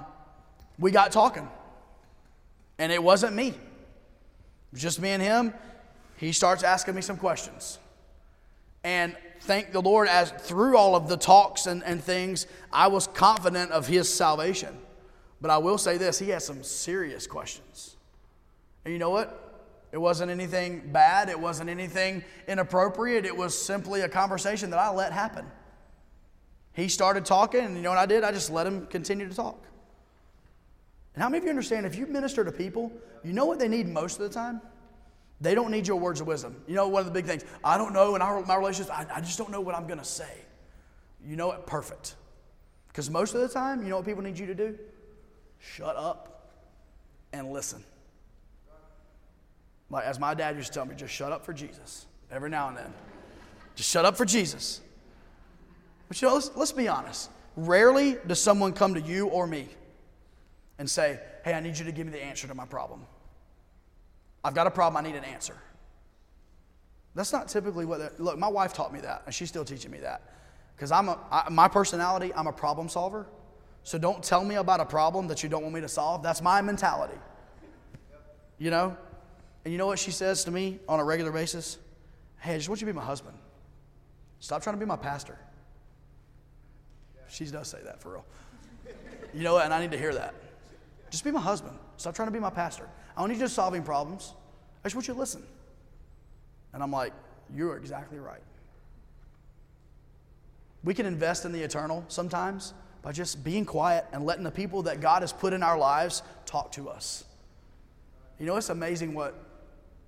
we 0.78 0.92
got 0.92 1.12
talking. 1.12 1.48
And 2.78 2.92
it 2.92 3.02
wasn't 3.02 3.36
me, 3.36 3.50
it 3.50 3.56
was 4.72 4.82
just 4.82 5.00
me 5.02 5.10
and 5.10 5.22
him. 5.22 5.54
He 6.18 6.32
starts 6.32 6.64
asking 6.64 6.96
me 6.96 7.02
some 7.02 7.18
questions. 7.18 7.80
And 8.84 9.16
thank 9.42 9.72
the 9.72 9.82
Lord, 9.82 10.08
as 10.08 10.32
through 10.32 10.78
all 10.78 10.96
of 10.96 11.08
the 11.08 11.18
talks 11.18 11.68
and, 11.68 11.84
and 11.84 12.04
things, 12.04 12.48
I 12.72 12.88
was 12.88 13.08
confident 13.08 13.72
of 13.72 13.88
his 13.88 14.14
salvation. 14.14 14.78
But 15.42 15.52
I 15.52 15.58
will 15.58 15.78
say 15.78 15.98
this 15.98 16.20
he 16.20 16.30
has 16.30 16.46
some 16.46 16.64
serious 16.64 17.28
questions. 17.28 17.98
And 18.86 18.94
you 18.94 19.00
know 19.00 19.10
what? 19.10 19.43
It 19.94 20.02
wasn't 20.02 20.32
anything 20.32 20.90
bad, 20.92 21.30
it 21.30 21.40
wasn't 21.40 21.70
anything 21.70 22.24
inappropriate, 22.48 23.28
it 23.28 23.38
was 23.38 23.56
simply 23.56 24.02
a 24.02 24.10
conversation 24.10 24.72
that 24.72 24.80
I 24.80 24.90
let 24.90 25.14
happen. 25.14 25.46
He 26.74 26.88
started 26.88 27.26
talking, 27.26 27.64
and 27.64 27.76
you 27.76 27.84
know 27.84 27.92
what 27.92 28.00
I 28.00 28.08
did? 28.08 28.24
I 28.24 28.32
just 28.32 28.50
let 28.50 28.66
him 28.66 28.88
continue 28.88 29.30
to 29.30 29.36
talk. 29.36 29.64
And 31.14 31.22
how 31.22 31.30
many 31.30 31.38
of 31.38 31.44
you 31.44 31.52
understand 31.52 31.86
if 31.86 31.96
you 31.96 32.08
minister 32.08 32.44
to 32.44 32.52
people, 32.52 32.92
you 33.24 33.34
know 33.34 33.46
what 33.46 33.60
they 33.60 33.68
need 33.68 33.88
most 33.88 34.20
of 34.20 34.28
the 34.28 34.34
time? 34.34 34.62
They 35.40 35.54
don't 35.54 35.70
need 35.70 35.88
your 35.88 36.00
words 36.00 36.22
of 36.22 36.26
wisdom. 36.26 36.56
You 36.66 36.74
know, 36.74 36.88
one 36.88 37.02
of 37.02 37.06
the 37.06 37.12
big 37.12 37.26
things, 37.26 37.46
I 37.64 37.78
don't 37.78 37.94
know 37.94 38.16
in 38.16 38.22
our, 38.24 38.44
my 38.48 38.56
relationships, 38.56 38.90
I, 38.90 39.06
I 39.14 39.22
just 39.22 39.38
don't 39.38 39.52
know 39.52 39.62
what 39.62 39.76
I'm 39.76 39.86
going 39.86 40.00
to 40.00 40.06
say. 40.06 40.40
You 41.24 41.36
know 41.36 41.52
it 41.52 41.68
perfect. 41.68 42.16
Because 42.88 43.12
most 43.12 43.36
of 43.36 43.42
the 43.42 43.48
time, 43.48 43.84
you 43.84 43.90
know 43.90 43.98
what 43.98 44.06
people 44.06 44.24
need 44.24 44.40
you 44.40 44.48
to 44.48 44.56
do? 44.56 44.76
Shut 45.60 45.96
up 45.96 46.50
and 47.32 47.52
listen. 47.52 47.84
Like, 49.94 50.06
as 50.06 50.20
my 50.20 50.34
dad 50.34 50.56
used 50.56 50.70
to 50.70 50.74
tell 50.74 50.86
me, 50.88 50.96
just 50.96 51.14
shut 51.14 51.32
up 51.32 51.46
for 51.46 51.54
Jesus 51.54 52.08
every 52.32 52.50
now 52.50 52.68
and 52.68 52.76
then. 52.76 52.92
Just 53.76 53.92
shut 53.92 54.06
up 54.06 54.18
for 54.18 54.26
Jesus. 54.26 54.82
But 56.08 56.20
you 56.20 56.28
know, 56.28 56.34
let's, 56.34 56.50
let's 56.56 56.72
be 56.72 56.88
honest. 56.88 57.30
Rarely 57.56 58.18
does 58.26 58.42
someone 58.42 58.74
come 58.74 58.96
to 58.96 59.02
you 59.02 59.28
or 59.28 59.46
me 59.46 59.68
and 60.80 60.90
say, 60.90 61.20
Hey, 61.46 61.54
I 61.54 61.60
need 61.60 61.78
you 61.78 61.86
to 61.86 61.92
give 61.92 62.08
me 62.08 62.12
the 62.12 62.24
answer 62.24 62.48
to 62.48 62.56
my 62.56 62.66
problem. 62.66 63.06
I've 64.44 64.56
got 64.56 64.66
a 64.66 64.72
problem, 64.72 65.06
I 65.06 65.08
need 65.08 65.16
an 65.16 65.26
answer. 65.26 65.56
That's 67.14 67.32
not 67.32 67.48
typically 67.48 67.86
what, 67.86 68.20
look, 68.20 68.40
my 68.40 68.48
wife 68.48 68.74
taught 68.74 68.92
me 68.92 69.00
that, 69.02 69.22
and 69.28 69.36
she's 69.36 69.50
still 69.50 69.64
teaching 69.64 69.92
me 69.92 70.00
that. 70.00 70.24
Because 70.76 70.92
I'm 70.92 71.08
a, 71.08 71.20
I, 71.30 71.50
my 71.52 71.68
personality, 71.68 72.34
I'm 72.34 72.48
a 72.48 72.52
problem 72.52 72.90
solver. 72.90 73.28
So 73.84 74.00
don't 74.00 74.24
tell 74.24 74.44
me 74.44 74.56
about 74.56 74.80
a 74.80 74.86
problem 74.86 75.28
that 75.28 75.44
you 75.44 75.50
don't 75.50 75.62
want 75.62 75.76
me 75.76 75.82
to 75.82 75.88
solve. 75.88 76.24
That's 76.24 76.42
my 76.42 76.64
mentality. 76.64 77.20
You 78.58 78.72
know? 78.72 78.98
And 79.64 79.72
you 79.72 79.78
know 79.78 79.88
what 79.88 80.00
she 80.00 80.12
says 80.12 80.44
to 80.46 80.52
me 80.52 80.80
on 80.88 81.00
a 81.00 81.04
regular 81.04 81.32
basis? 81.32 81.78
Hey, 82.40 82.56
I 82.56 82.58
just 82.58 82.70
want 82.70 82.82
you 82.82 82.88
to 82.88 82.94
be 82.94 82.98
my 82.98 83.06
husband. 83.06 83.38
Stop 84.40 84.62
trying 84.62 84.76
to 84.76 84.80
be 84.80 84.86
my 84.86 84.98
pastor. 84.98 85.38
She 87.30 87.46
does 87.46 87.68
say 87.68 87.80
that 87.84 88.02
for 88.02 88.12
real. 88.14 88.26
You 89.34 89.44
know 89.44 89.54
what? 89.54 89.66
And 89.66 89.74
I 89.74 89.82
need 89.82 89.92
to 89.92 89.98
hear 89.98 90.14
that. 90.14 90.36
Just 91.10 91.24
be 91.24 91.32
my 91.32 91.42
husband. 91.42 91.78
Stop 91.98 92.16
trying 92.16 92.28
to 92.28 92.32
be 92.32 92.40
my 92.40 92.50
pastor. 92.50 92.88
I 93.16 93.22
don't 93.22 93.30
need 93.30 93.36
you 93.36 93.42
just 93.42 93.56
solving 93.56 93.84
problems. 93.84 94.34
I 94.84 94.88
just 94.88 94.96
want 94.96 95.08
you 95.08 95.14
to 95.14 95.20
listen. 95.20 95.44
And 96.74 96.84
I'm 96.84 96.92
like, 96.92 97.14
you're 97.56 97.78
exactly 97.78 98.20
right. 98.20 98.42
We 100.84 100.94
can 100.94 101.06
invest 101.06 101.46
in 101.46 101.54
the 101.54 101.62
eternal 101.62 102.04
sometimes 102.08 102.74
by 103.02 103.12
just 103.12 103.44
being 103.44 103.66
quiet 103.66 104.06
and 104.12 104.26
letting 104.26 104.44
the 104.44 104.52
people 104.52 104.84
that 104.84 105.02
God 105.02 105.22
has 105.22 105.32
put 105.32 105.54
in 105.54 105.64
our 105.64 105.78
lives 105.78 106.24
talk 106.46 106.72
to 106.74 106.90
us. 106.90 107.24
You 108.40 108.46
know, 108.46 108.58
it's 108.58 108.70
amazing 108.70 109.14
what, 109.14 109.36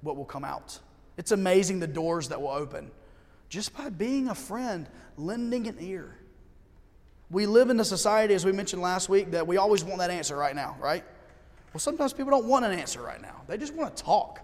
what 0.02 0.16
will 0.16 0.26
come 0.26 0.44
out. 0.44 0.80
It's 1.18 1.32
amazing 1.32 1.80
the 1.80 1.88
doors 1.88 2.30
that 2.30 2.42
will 2.42 2.50
open 2.50 2.92
just 3.50 3.76
by 3.76 3.90
being 3.90 4.28
a 4.28 4.36
friend, 4.36 4.88
lending 5.18 5.68
an 5.68 5.78
ear. 5.80 6.18
We 7.30 7.46
live 7.46 7.70
in 7.70 7.80
a 7.80 7.86
society, 7.86 8.34
as 8.34 8.46
we 8.46 8.52
mentioned 8.52 8.82
last 8.82 9.10
week, 9.10 9.32
that 9.32 9.48
we 9.48 9.58
always 9.58 9.84
want 9.84 10.00
that 10.00 10.10
answer 10.12 10.36
right 10.36 10.56
now, 10.56 10.78
right? 10.80 11.04
Well, 11.74 11.80
sometimes 11.80 12.14
people 12.14 12.32
don't 12.32 12.46
want 12.46 12.66
an 12.66 12.72
answer 12.72 13.02
right 13.02 13.22
now. 13.22 13.42
They 13.48 13.58
just 13.58 13.74
want 13.74 13.96
to 13.96 14.04
talk. 14.04 14.40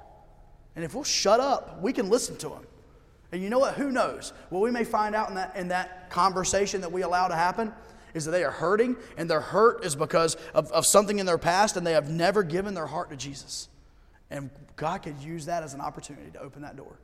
And 0.75 0.83
if 0.83 0.93
we'll 0.93 1.03
shut 1.03 1.39
up, 1.39 1.81
we 1.81 1.93
can 1.93 2.09
listen 2.09 2.37
to 2.37 2.49
them. 2.49 2.65
And 3.31 3.41
you 3.41 3.49
know 3.49 3.59
what? 3.59 3.75
Who 3.75 3.91
knows? 3.91 4.33
What 4.49 4.61
we 4.61 4.71
may 4.71 4.83
find 4.83 5.15
out 5.15 5.29
in 5.29 5.35
that, 5.35 5.55
in 5.55 5.69
that 5.69 6.09
conversation 6.09 6.81
that 6.81 6.91
we 6.91 7.01
allow 7.03 7.27
to 7.27 7.35
happen 7.35 7.73
is 8.13 8.25
that 8.25 8.31
they 8.31 8.43
are 8.43 8.51
hurting, 8.51 8.97
and 9.15 9.29
their 9.29 9.39
hurt 9.39 9.85
is 9.85 9.95
because 9.95 10.35
of, 10.53 10.69
of 10.73 10.85
something 10.85 11.19
in 11.19 11.25
their 11.25 11.37
past, 11.37 11.77
and 11.77 11.87
they 11.87 11.93
have 11.93 12.09
never 12.09 12.43
given 12.43 12.73
their 12.73 12.87
heart 12.87 13.09
to 13.09 13.15
Jesus. 13.15 13.69
And 14.31 14.49
God 14.77 15.03
could 15.03 15.19
use 15.19 15.45
that 15.45 15.61
as 15.61 15.75
an 15.75 15.81
opportunity 15.81 16.31
to 16.31 16.39
open 16.39 16.63
that 16.63 16.75
door. 16.75 16.97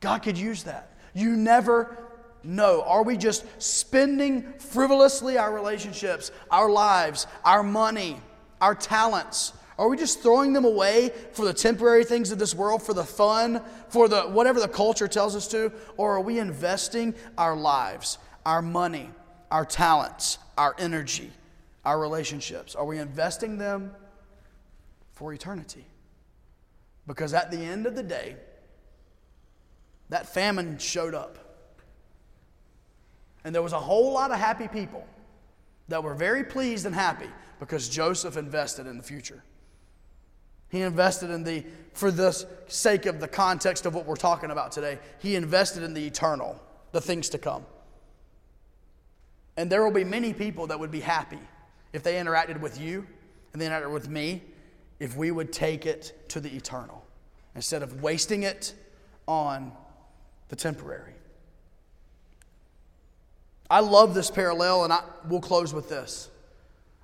God 0.00 0.22
could 0.22 0.36
use 0.36 0.64
that. 0.64 0.90
You 1.14 1.30
never 1.30 1.96
know. 2.42 2.82
Are 2.82 3.02
we 3.02 3.16
just 3.16 3.46
spending 3.62 4.52
frivolously 4.58 5.38
our 5.38 5.54
relationships, 5.54 6.30
our 6.50 6.68
lives, 6.68 7.26
our 7.44 7.62
money, 7.62 8.20
our 8.60 8.74
talents? 8.74 9.54
Are 9.78 9.88
we 9.88 9.96
just 9.96 10.20
throwing 10.20 10.52
them 10.52 10.64
away 10.64 11.10
for 11.32 11.44
the 11.44 11.54
temporary 11.54 12.04
things 12.04 12.30
of 12.30 12.38
this 12.38 12.54
world, 12.54 12.82
for 12.82 12.94
the 12.94 13.04
fun, 13.04 13.62
for 13.88 14.08
the 14.08 14.22
whatever 14.22 14.60
the 14.60 14.68
culture 14.68 15.08
tells 15.08 15.34
us 15.34 15.48
to? 15.48 15.72
Or 15.96 16.16
are 16.16 16.20
we 16.20 16.38
investing 16.38 17.14
our 17.38 17.56
lives, 17.56 18.18
our 18.44 18.60
money, 18.60 19.10
our 19.50 19.64
talents, 19.64 20.38
our 20.58 20.74
energy, 20.78 21.30
our 21.84 21.98
relationships? 21.98 22.74
Are 22.74 22.84
we 22.84 22.98
investing 22.98 23.56
them 23.56 23.92
for 25.12 25.32
eternity? 25.32 25.86
Because 27.06 27.34
at 27.34 27.50
the 27.50 27.58
end 27.58 27.86
of 27.86 27.94
the 27.94 28.02
day, 28.02 28.36
that 30.08 30.26
famine 30.26 30.78
showed 30.78 31.14
up. 31.14 31.38
And 33.44 33.54
there 33.54 33.62
was 33.62 33.72
a 33.72 33.80
whole 33.80 34.12
lot 34.12 34.30
of 34.30 34.38
happy 34.38 34.68
people 34.68 35.06
that 35.88 36.02
were 36.02 36.14
very 36.14 36.44
pleased 36.44 36.86
and 36.86 36.94
happy 36.94 37.28
because 37.60 37.88
Joseph 37.88 38.36
invested 38.36 38.86
in 38.86 38.96
the 38.96 39.02
future. 39.02 39.42
He 40.68 40.80
invested 40.80 41.30
in 41.30 41.44
the, 41.44 41.64
for 41.92 42.10
the 42.10 42.32
sake 42.66 43.06
of 43.06 43.20
the 43.20 43.28
context 43.28 43.86
of 43.86 43.94
what 43.94 44.06
we're 44.06 44.16
talking 44.16 44.50
about 44.50 44.72
today, 44.72 44.98
he 45.18 45.36
invested 45.36 45.82
in 45.82 45.94
the 45.94 46.04
eternal, 46.06 46.60
the 46.92 47.00
things 47.00 47.28
to 47.30 47.38
come. 47.38 47.64
And 49.56 49.70
there 49.70 49.84
will 49.84 49.92
be 49.92 50.04
many 50.04 50.32
people 50.32 50.66
that 50.68 50.80
would 50.80 50.90
be 50.90 51.00
happy 51.00 51.38
if 51.92 52.02
they 52.02 52.14
interacted 52.14 52.60
with 52.60 52.80
you 52.80 53.06
and 53.52 53.62
they 53.62 53.66
interacted 53.66 53.92
with 53.92 54.08
me 54.08 54.42
if 55.00 55.16
we 55.16 55.30
would 55.30 55.52
take 55.52 55.86
it 55.86 56.28
to 56.28 56.40
the 56.40 56.54
eternal 56.54 57.04
instead 57.54 57.82
of 57.82 58.02
wasting 58.02 58.42
it 58.42 58.74
on 59.26 59.72
the 60.48 60.56
temporary. 60.56 61.14
I 63.70 63.80
love 63.80 64.14
this 64.14 64.30
parallel, 64.30 64.84
and 64.84 64.92
I, 64.92 65.02
we'll 65.28 65.40
close 65.40 65.72
with 65.72 65.88
this. 65.88 66.28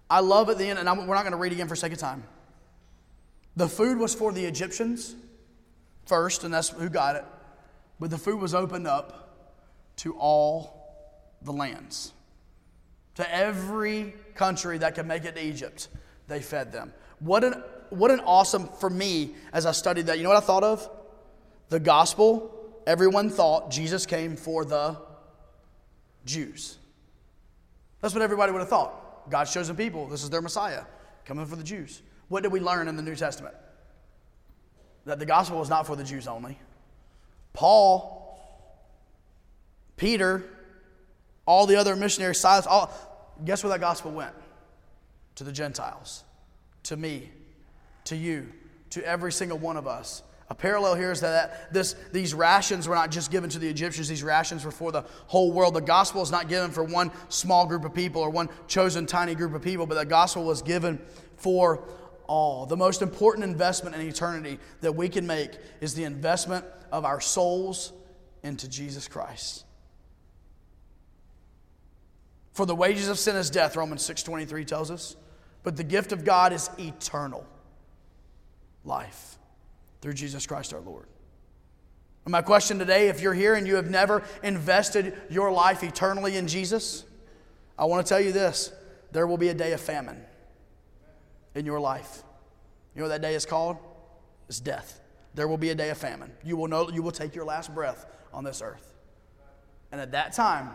I 0.09 0.21
love 0.21 0.51
at 0.51 0.59
the 0.59 0.67
end, 0.67 0.79
and 0.79 0.89
I'm, 0.89 1.07
we're 1.07 1.15
not 1.15 1.23
going 1.23 1.33
to 1.33 1.39
read 1.39 1.53
again 1.53 1.69
for 1.69 1.77
sake 1.77 1.93
of 1.93 1.99
time. 1.99 2.25
The 3.57 3.69
food 3.69 3.99
was 3.99 4.15
for 4.15 4.33
the 4.33 4.45
Egyptians 4.45 5.15
first, 6.07 6.45
and 6.45 6.53
that's 6.53 6.69
who 6.69 6.89
got 6.89 7.17
it. 7.17 7.25
But 7.99 8.11
the 8.11 8.19
food 8.19 8.41
was 8.41 8.55
opened 8.55 8.87
up 8.87 9.37
to 9.97 10.15
all 10.15 10.81
the 11.43 11.53
lands. 11.53 12.13
To 13.17 13.35
every 13.35 14.15
country 14.35 14.79
that 14.79 14.95
could 14.95 15.07
make 15.07 15.25
it 15.25 15.37
to 15.37 15.45
Egypt, 15.45 15.89
they 16.29 16.41
fed 16.41 16.73
them. 16.73 16.93
What 17.19 17.45
an, 17.45 17.63
what 17.91 18.11
an 18.11 18.21
awesome, 18.21 18.69
for 18.69 18.91
me, 18.91 19.35
as 19.53 19.67
I 19.67 19.73
studied 19.73 20.07
that, 20.07 20.19
you 20.19 20.25
know 20.25 20.31
what 20.31 20.43
I 20.43 20.47
thought 20.47 20.65
of? 20.65 20.89
The 21.69 21.81
gospel, 21.81 22.83
everyone 22.87 23.31
thought 23.31 23.71
Jesus 23.71 24.07
came 24.07 24.37
for 24.37 24.65
the 24.65 24.97
Jews. 26.25 26.79
That's 28.01 28.15
what 28.15 28.23
everybody 28.23 28.53
would 28.53 28.61
have 28.61 28.69
thought. 28.69 29.31
God's 29.31 29.53
chosen 29.53 29.77
people, 29.77 30.07
this 30.07 30.23
is 30.23 30.31
their 30.31 30.43
Messiah, 30.43 30.85
coming 31.25 31.47
for 31.47 31.57
the 31.57 31.65
Jews. 31.65 32.03
What 32.29 32.43
did 32.43 32.53
we 32.53 32.61
learn 32.61 32.89
in 32.89 32.97
the 32.97 33.03
New 33.03 33.17
Testament? 33.17 33.55
That 35.05 35.19
the 35.19 35.27
gospel 35.27 35.59
was 35.59 35.69
not 35.69 35.87
for 35.87 35.97
the 35.97 36.05
Jews 36.05 36.27
only. 36.27 36.59
Paul, 37.53 38.39
Peter, 39.97 40.45
all 41.47 41.67
the 41.67 41.77
other 41.77 41.97
missionaries, 41.97 42.39
Silas, 42.39 42.67
all, 42.67 42.93
guess 43.45 43.63
where 43.63 43.71
that 43.71 43.81
gospel 43.81 44.13
went? 44.13 44.35
To 45.37 45.45
the 45.45 45.53
Gentiles, 45.53 46.25
to 46.85 46.97
me, 46.97 47.31
to 48.05 48.17
you, 48.17 48.53
to 48.91 49.05
every 49.05 49.33
single 49.33 49.59
one 49.59 49.77
of 49.77 49.87
us. 49.87 50.23
A 50.51 50.55
parallel 50.55 50.97
here 50.97 51.13
is 51.13 51.21
that 51.21 51.73
this, 51.73 51.95
these 52.11 52.35
rations 52.35 52.89
were 52.89 52.97
not 52.97 53.13
just 53.13 53.31
given 53.31 53.49
to 53.51 53.61
the 53.61 53.69
Egyptians, 53.69 54.09
these 54.09 54.25
rations 54.25 54.65
were 54.65 54.73
for 54.73 54.91
the 54.91 55.05
whole 55.29 55.53
world. 55.53 55.75
The 55.75 55.81
gospel 55.81 56.23
is 56.23 56.33
not 56.33 56.49
given 56.49 56.73
for 56.73 56.83
one 56.83 57.13
small 57.29 57.67
group 57.67 57.85
of 57.85 57.95
people 57.95 58.21
or 58.21 58.31
one 58.31 58.49
chosen 58.67 59.07
tiny 59.07 59.37
group 59.37 59.55
of 59.55 59.63
people, 59.63 59.87
but 59.87 59.95
the 59.95 60.05
gospel 60.05 60.45
was 60.45 60.61
given 60.61 60.99
for 61.37 61.85
all. 62.27 62.67
The 62.67 62.77
most 62.77 63.01
important 63.01 63.45
investment 63.45 63.95
in 63.95 64.03
eternity 64.03 64.59
that 64.81 64.93
we 64.93 65.09
can 65.09 65.25
make 65.25 65.53
is 65.81 65.95
the 65.95 66.03
investment 66.03 66.65
of 66.91 67.05
our 67.05 67.21
souls 67.21 67.93
into 68.43 68.69
Jesus 68.69 69.07
Christ. 69.07 69.65
For 72.55 72.67
the 72.67 72.75
wages 72.75 73.09
of 73.09 73.21
sin 73.21 73.37
is 73.37 73.51
death, 73.51 73.77
Romans 73.77 74.03
6:23 74.03 74.65
tells 74.67 74.91
us, 74.91 75.15
but 75.63 75.77
the 75.77 75.85
gift 75.85 76.11
of 76.11 76.25
God 76.25 76.53
is 76.53 76.69
eternal 76.77 77.47
life 78.85 79.39
through 80.01 80.15
Jesus 80.15 80.47
Christ 80.47 80.73
our 80.73 80.81
Lord. 80.81 81.07
And 82.25 82.33
my 82.33 82.43
question 82.43 82.79
today 82.79 83.09
if 83.09 83.21
you're 83.21 83.35
here 83.35 83.55
and 83.55 83.67
you 83.67 83.77
have 83.77 83.91
never 83.91 84.23
invested 84.43 85.15
your 85.31 85.51
life 85.51 85.83
eternally 85.83 86.37
in 86.37 86.49
Jesus, 86.49 87.05
I 87.79 87.85
want 87.85 88.05
to 88.05 88.09
tell 88.09 88.21
you 88.21 88.33
this 88.33 88.73
there 89.13 89.27
will 89.27 89.39
be 89.39 89.49
a 89.49 89.55
day 89.55 89.73
of 89.73 89.81
famine 89.81 90.23
in 91.55 91.67
your 91.67 91.81
life. 91.81 92.23
You 92.95 93.01
know 93.01 93.09
what 93.09 93.21
that 93.21 93.23
day 93.23 93.35
is 93.35 93.47
called? 93.47 93.77
It's 94.49 94.61
death. 94.61 95.01
There 95.35 95.49
will 95.49 95.59
be 95.59 95.71
a 95.71 95.75
day 95.75 95.91
of 95.91 95.99
famine. 95.99 96.33
You 96.45 96.57
will 96.57 96.69
know 96.69 96.91
you 96.91 97.03
will 97.03 97.13
take 97.13 97.35
your 97.35 97.45
last 97.45 97.75
breath 97.75 98.07
on 98.33 98.45
this 98.45 98.63
earth. 98.63 98.95
And 99.93 100.01
at 100.01 100.13
that 100.13 100.33
time, 100.33 100.71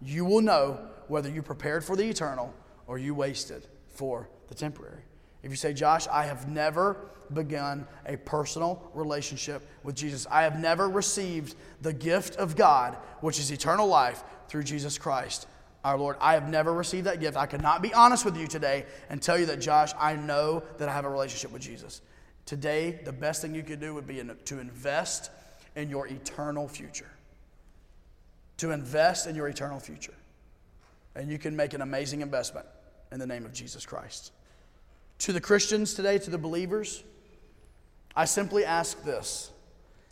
you 0.00 0.24
will 0.24 0.40
know 0.40 0.80
whether 1.08 1.28
you 1.28 1.42
prepared 1.42 1.84
for 1.84 1.96
the 1.96 2.08
eternal 2.08 2.54
or 2.86 2.98
you 2.98 3.14
wasted 3.14 3.66
for 3.88 4.28
the 4.48 4.54
temporary. 4.54 5.02
If 5.42 5.50
you 5.50 5.56
say, 5.56 5.72
Josh, 5.72 6.06
I 6.08 6.24
have 6.24 6.48
never 6.48 6.96
begun 7.32 7.86
a 8.06 8.16
personal 8.16 8.90
relationship 8.94 9.62
with 9.84 9.94
Jesus, 9.94 10.26
I 10.30 10.42
have 10.42 10.58
never 10.58 10.88
received 10.88 11.54
the 11.80 11.92
gift 11.92 12.36
of 12.36 12.56
God, 12.56 12.96
which 13.20 13.38
is 13.38 13.50
eternal 13.50 13.86
life 13.86 14.22
through 14.48 14.64
Jesus 14.64 14.98
Christ 14.98 15.46
our 15.84 15.96
Lord. 15.96 16.16
I 16.20 16.34
have 16.34 16.48
never 16.48 16.72
received 16.72 17.06
that 17.06 17.20
gift. 17.20 17.36
I 17.36 17.46
cannot 17.46 17.82
be 17.82 17.92
honest 17.94 18.24
with 18.24 18.36
you 18.36 18.46
today 18.46 18.84
and 19.08 19.20
tell 19.20 19.38
you 19.38 19.46
that, 19.46 19.60
Josh, 19.60 19.92
I 19.98 20.14
know 20.14 20.62
that 20.78 20.88
I 20.88 20.92
have 20.92 21.04
a 21.04 21.10
relationship 21.10 21.52
with 21.52 21.62
Jesus. 21.62 22.02
Today, 22.46 23.00
the 23.04 23.12
best 23.12 23.42
thing 23.42 23.54
you 23.54 23.62
could 23.62 23.80
do 23.80 23.94
would 23.94 24.06
be 24.06 24.22
to 24.44 24.58
invest 24.58 25.30
in 25.76 25.88
your 25.88 26.06
eternal 26.06 26.68
future. 26.68 27.10
To 28.58 28.72
invest 28.72 29.26
in 29.26 29.34
your 29.34 29.48
eternal 29.48 29.80
future. 29.80 30.14
And 31.14 31.30
you 31.30 31.38
can 31.38 31.56
make 31.56 31.72
an 31.74 31.80
amazing 31.80 32.20
investment 32.20 32.66
in 33.10 33.18
the 33.18 33.26
name 33.26 33.44
of 33.44 33.52
Jesus 33.52 33.86
Christ. 33.86 34.32
To 35.20 35.34
the 35.34 35.40
Christians 35.40 35.92
today, 35.92 36.18
to 36.18 36.30
the 36.30 36.38
believers, 36.38 37.04
I 38.16 38.24
simply 38.24 38.64
ask 38.64 39.02
this 39.04 39.50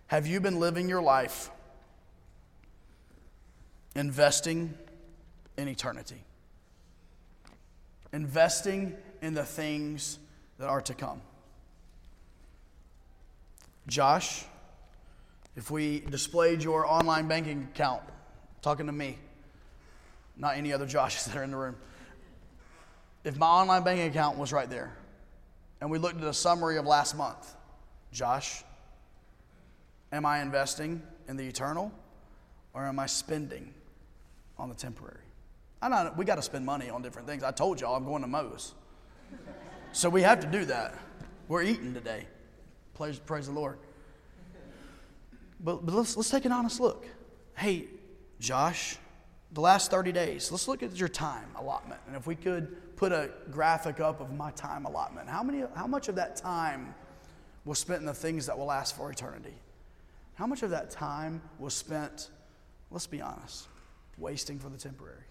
Have 0.08 0.26
you 0.26 0.38
been 0.38 0.60
living 0.60 0.86
your 0.86 1.00
life 1.00 1.50
investing 3.96 4.74
in 5.56 5.66
eternity? 5.66 6.22
Investing 8.12 8.96
in 9.22 9.32
the 9.32 9.44
things 9.44 10.18
that 10.58 10.68
are 10.68 10.82
to 10.82 10.92
come. 10.94 11.22
Josh, 13.86 14.44
if 15.56 15.70
we 15.70 16.00
displayed 16.00 16.62
your 16.62 16.86
online 16.86 17.28
banking 17.28 17.66
account, 17.74 18.02
talking 18.60 18.84
to 18.86 18.92
me, 18.92 19.18
not 20.36 20.58
any 20.58 20.74
other 20.74 20.86
Joshes 20.86 21.24
that 21.24 21.36
are 21.36 21.42
in 21.42 21.50
the 21.50 21.56
room, 21.56 21.76
if 23.24 23.36
my 23.36 23.46
online 23.46 23.84
banking 23.84 24.06
account 24.06 24.38
was 24.38 24.52
right 24.52 24.68
there 24.68 24.96
and 25.80 25.90
we 25.90 25.98
looked 25.98 26.20
at 26.20 26.26
a 26.26 26.34
summary 26.34 26.78
of 26.78 26.86
last 26.86 27.16
month, 27.16 27.54
Josh, 28.12 28.64
am 30.12 30.24
I 30.24 30.40
investing 30.40 31.02
in 31.28 31.36
the 31.36 31.46
eternal 31.46 31.92
or 32.74 32.86
am 32.86 32.98
I 32.98 33.06
spending 33.06 33.74
on 34.58 34.68
the 34.68 34.74
temporary? 34.74 35.20
I 35.80 35.88
know 35.88 36.12
we 36.16 36.24
got 36.24 36.36
to 36.36 36.42
spend 36.42 36.66
money 36.66 36.90
on 36.90 37.02
different 37.02 37.28
things. 37.28 37.42
I 37.42 37.50
told 37.50 37.80
y'all 37.80 37.94
I'm 37.94 38.04
going 38.04 38.22
to 38.22 38.28
Moe's. 38.28 38.74
So 39.92 40.08
we 40.08 40.22
have 40.22 40.40
to 40.40 40.46
do 40.46 40.64
that. 40.66 40.94
We're 41.48 41.62
eating 41.62 41.94
today. 41.94 42.26
Praise, 42.94 43.18
praise 43.18 43.46
the 43.46 43.52
Lord. 43.52 43.78
But, 45.60 45.84
but 45.84 45.94
let's, 45.94 46.16
let's 46.16 46.30
take 46.30 46.44
an 46.44 46.52
honest 46.52 46.80
look. 46.80 47.06
Hey, 47.56 47.86
Josh, 48.38 48.96
the 49.52 49.60
last 49.60 49.90
30 49.90 50.12
days, 50.12 50.52
let's 50.52 50.68
look 50.68 50.82
at 50.82 50.96
your 50.96 51.08
time 51.08 51.48
allotment. 51.56 52.00
And 52.06 52.16
if 52.16 52.26
we 52.26 52.34
could 52.34 52.96
put 52.96 53.12
a 53.12 53.30
graphic 53.50 54.00
up 54.00 54.20
of 54.20 54.32
my 54.32 54.50
time 54.52 54.84
allotment, 54.84 55.28
how, 55.28 55.42
many, 55.42 55.64
how 55.74 55.86
much 55.86 56.08
of 56.08 56.16
that 56.16 56.36
time 56.36 56.94
was 57.64 57.78
spent 57.78 58.00
in 58.00 58.06
the 58.06 58.14
things 58.14 58.46
that 58.46 58.58
will 58.58 58.66
last 58.66 58.96
for 58.96 59.10
eternity? 59.10 59.54
How 60.34 60.46
much 60.46 60.62
of 60.62 60.70
that 60.70 60.90
time 60.90 61.40
was 61.58 61.74
spent, 61.74 62.30
let's 62.90 63.06
be 63.06 63.20
honest, 63.20 63.68
wasting 64.18 64.58
for 64.58 64.68
the 64.68 64.78
temporary? 64.78 65.24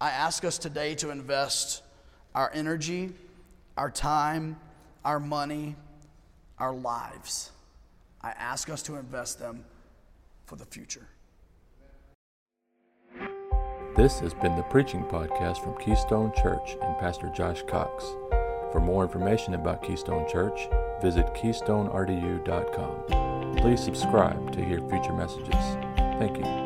I 0.00 0.10
ask 0.10 0.44
us 0.44 0.58
today 0.58 0.94
to 0.96 1.10
invest 1.10 1.82
our 2.34 2.50
energy, 2.54 3.12
our 3.76 3.90
time, 3.90 4.58
our 5.04 5.18
money, 5.18 5.74
our 6.58 6.74
lives. 6.74 7.50
I 8.22 8.30
ask 8.30 8.68
us 8.68 8.82
to 8.84 8.96
invest 8.96 9.38
them 9.38 9.64
for 10.44 10.56
the 10.56 10.66
future. 10.66 11.06
This 13.96 14.20
has 14.20 14.34
been 14.34 14.54
the 14.56 14.62
preaching 14.64 15.04
podcast 15.04 15.64
from 15.64 15.74
Keystone 15.78 16.30
Church 16.42 16.76
and 16.82 16.98
Pastor 16.98 17.30
Josh 17.30 17.62
Cox. 17.62 18.04
For 18.70 18.78
more 18.78 19.02
information 19.02 19.54
about 19.54 19.82
Keystone 19.82 20.28
Church, 20.28 20.68
visit 21.00 21.32
keystonerdu.com. 21.32 23.56
Please 23.56 23.82
subscribe 23.82 24.52
to 24.52 24.62
hear 24.62 24.86
future 24.90 25.14
messages. 25.14 25.54
Thank 26.18 26.36
you. 26.36 26.65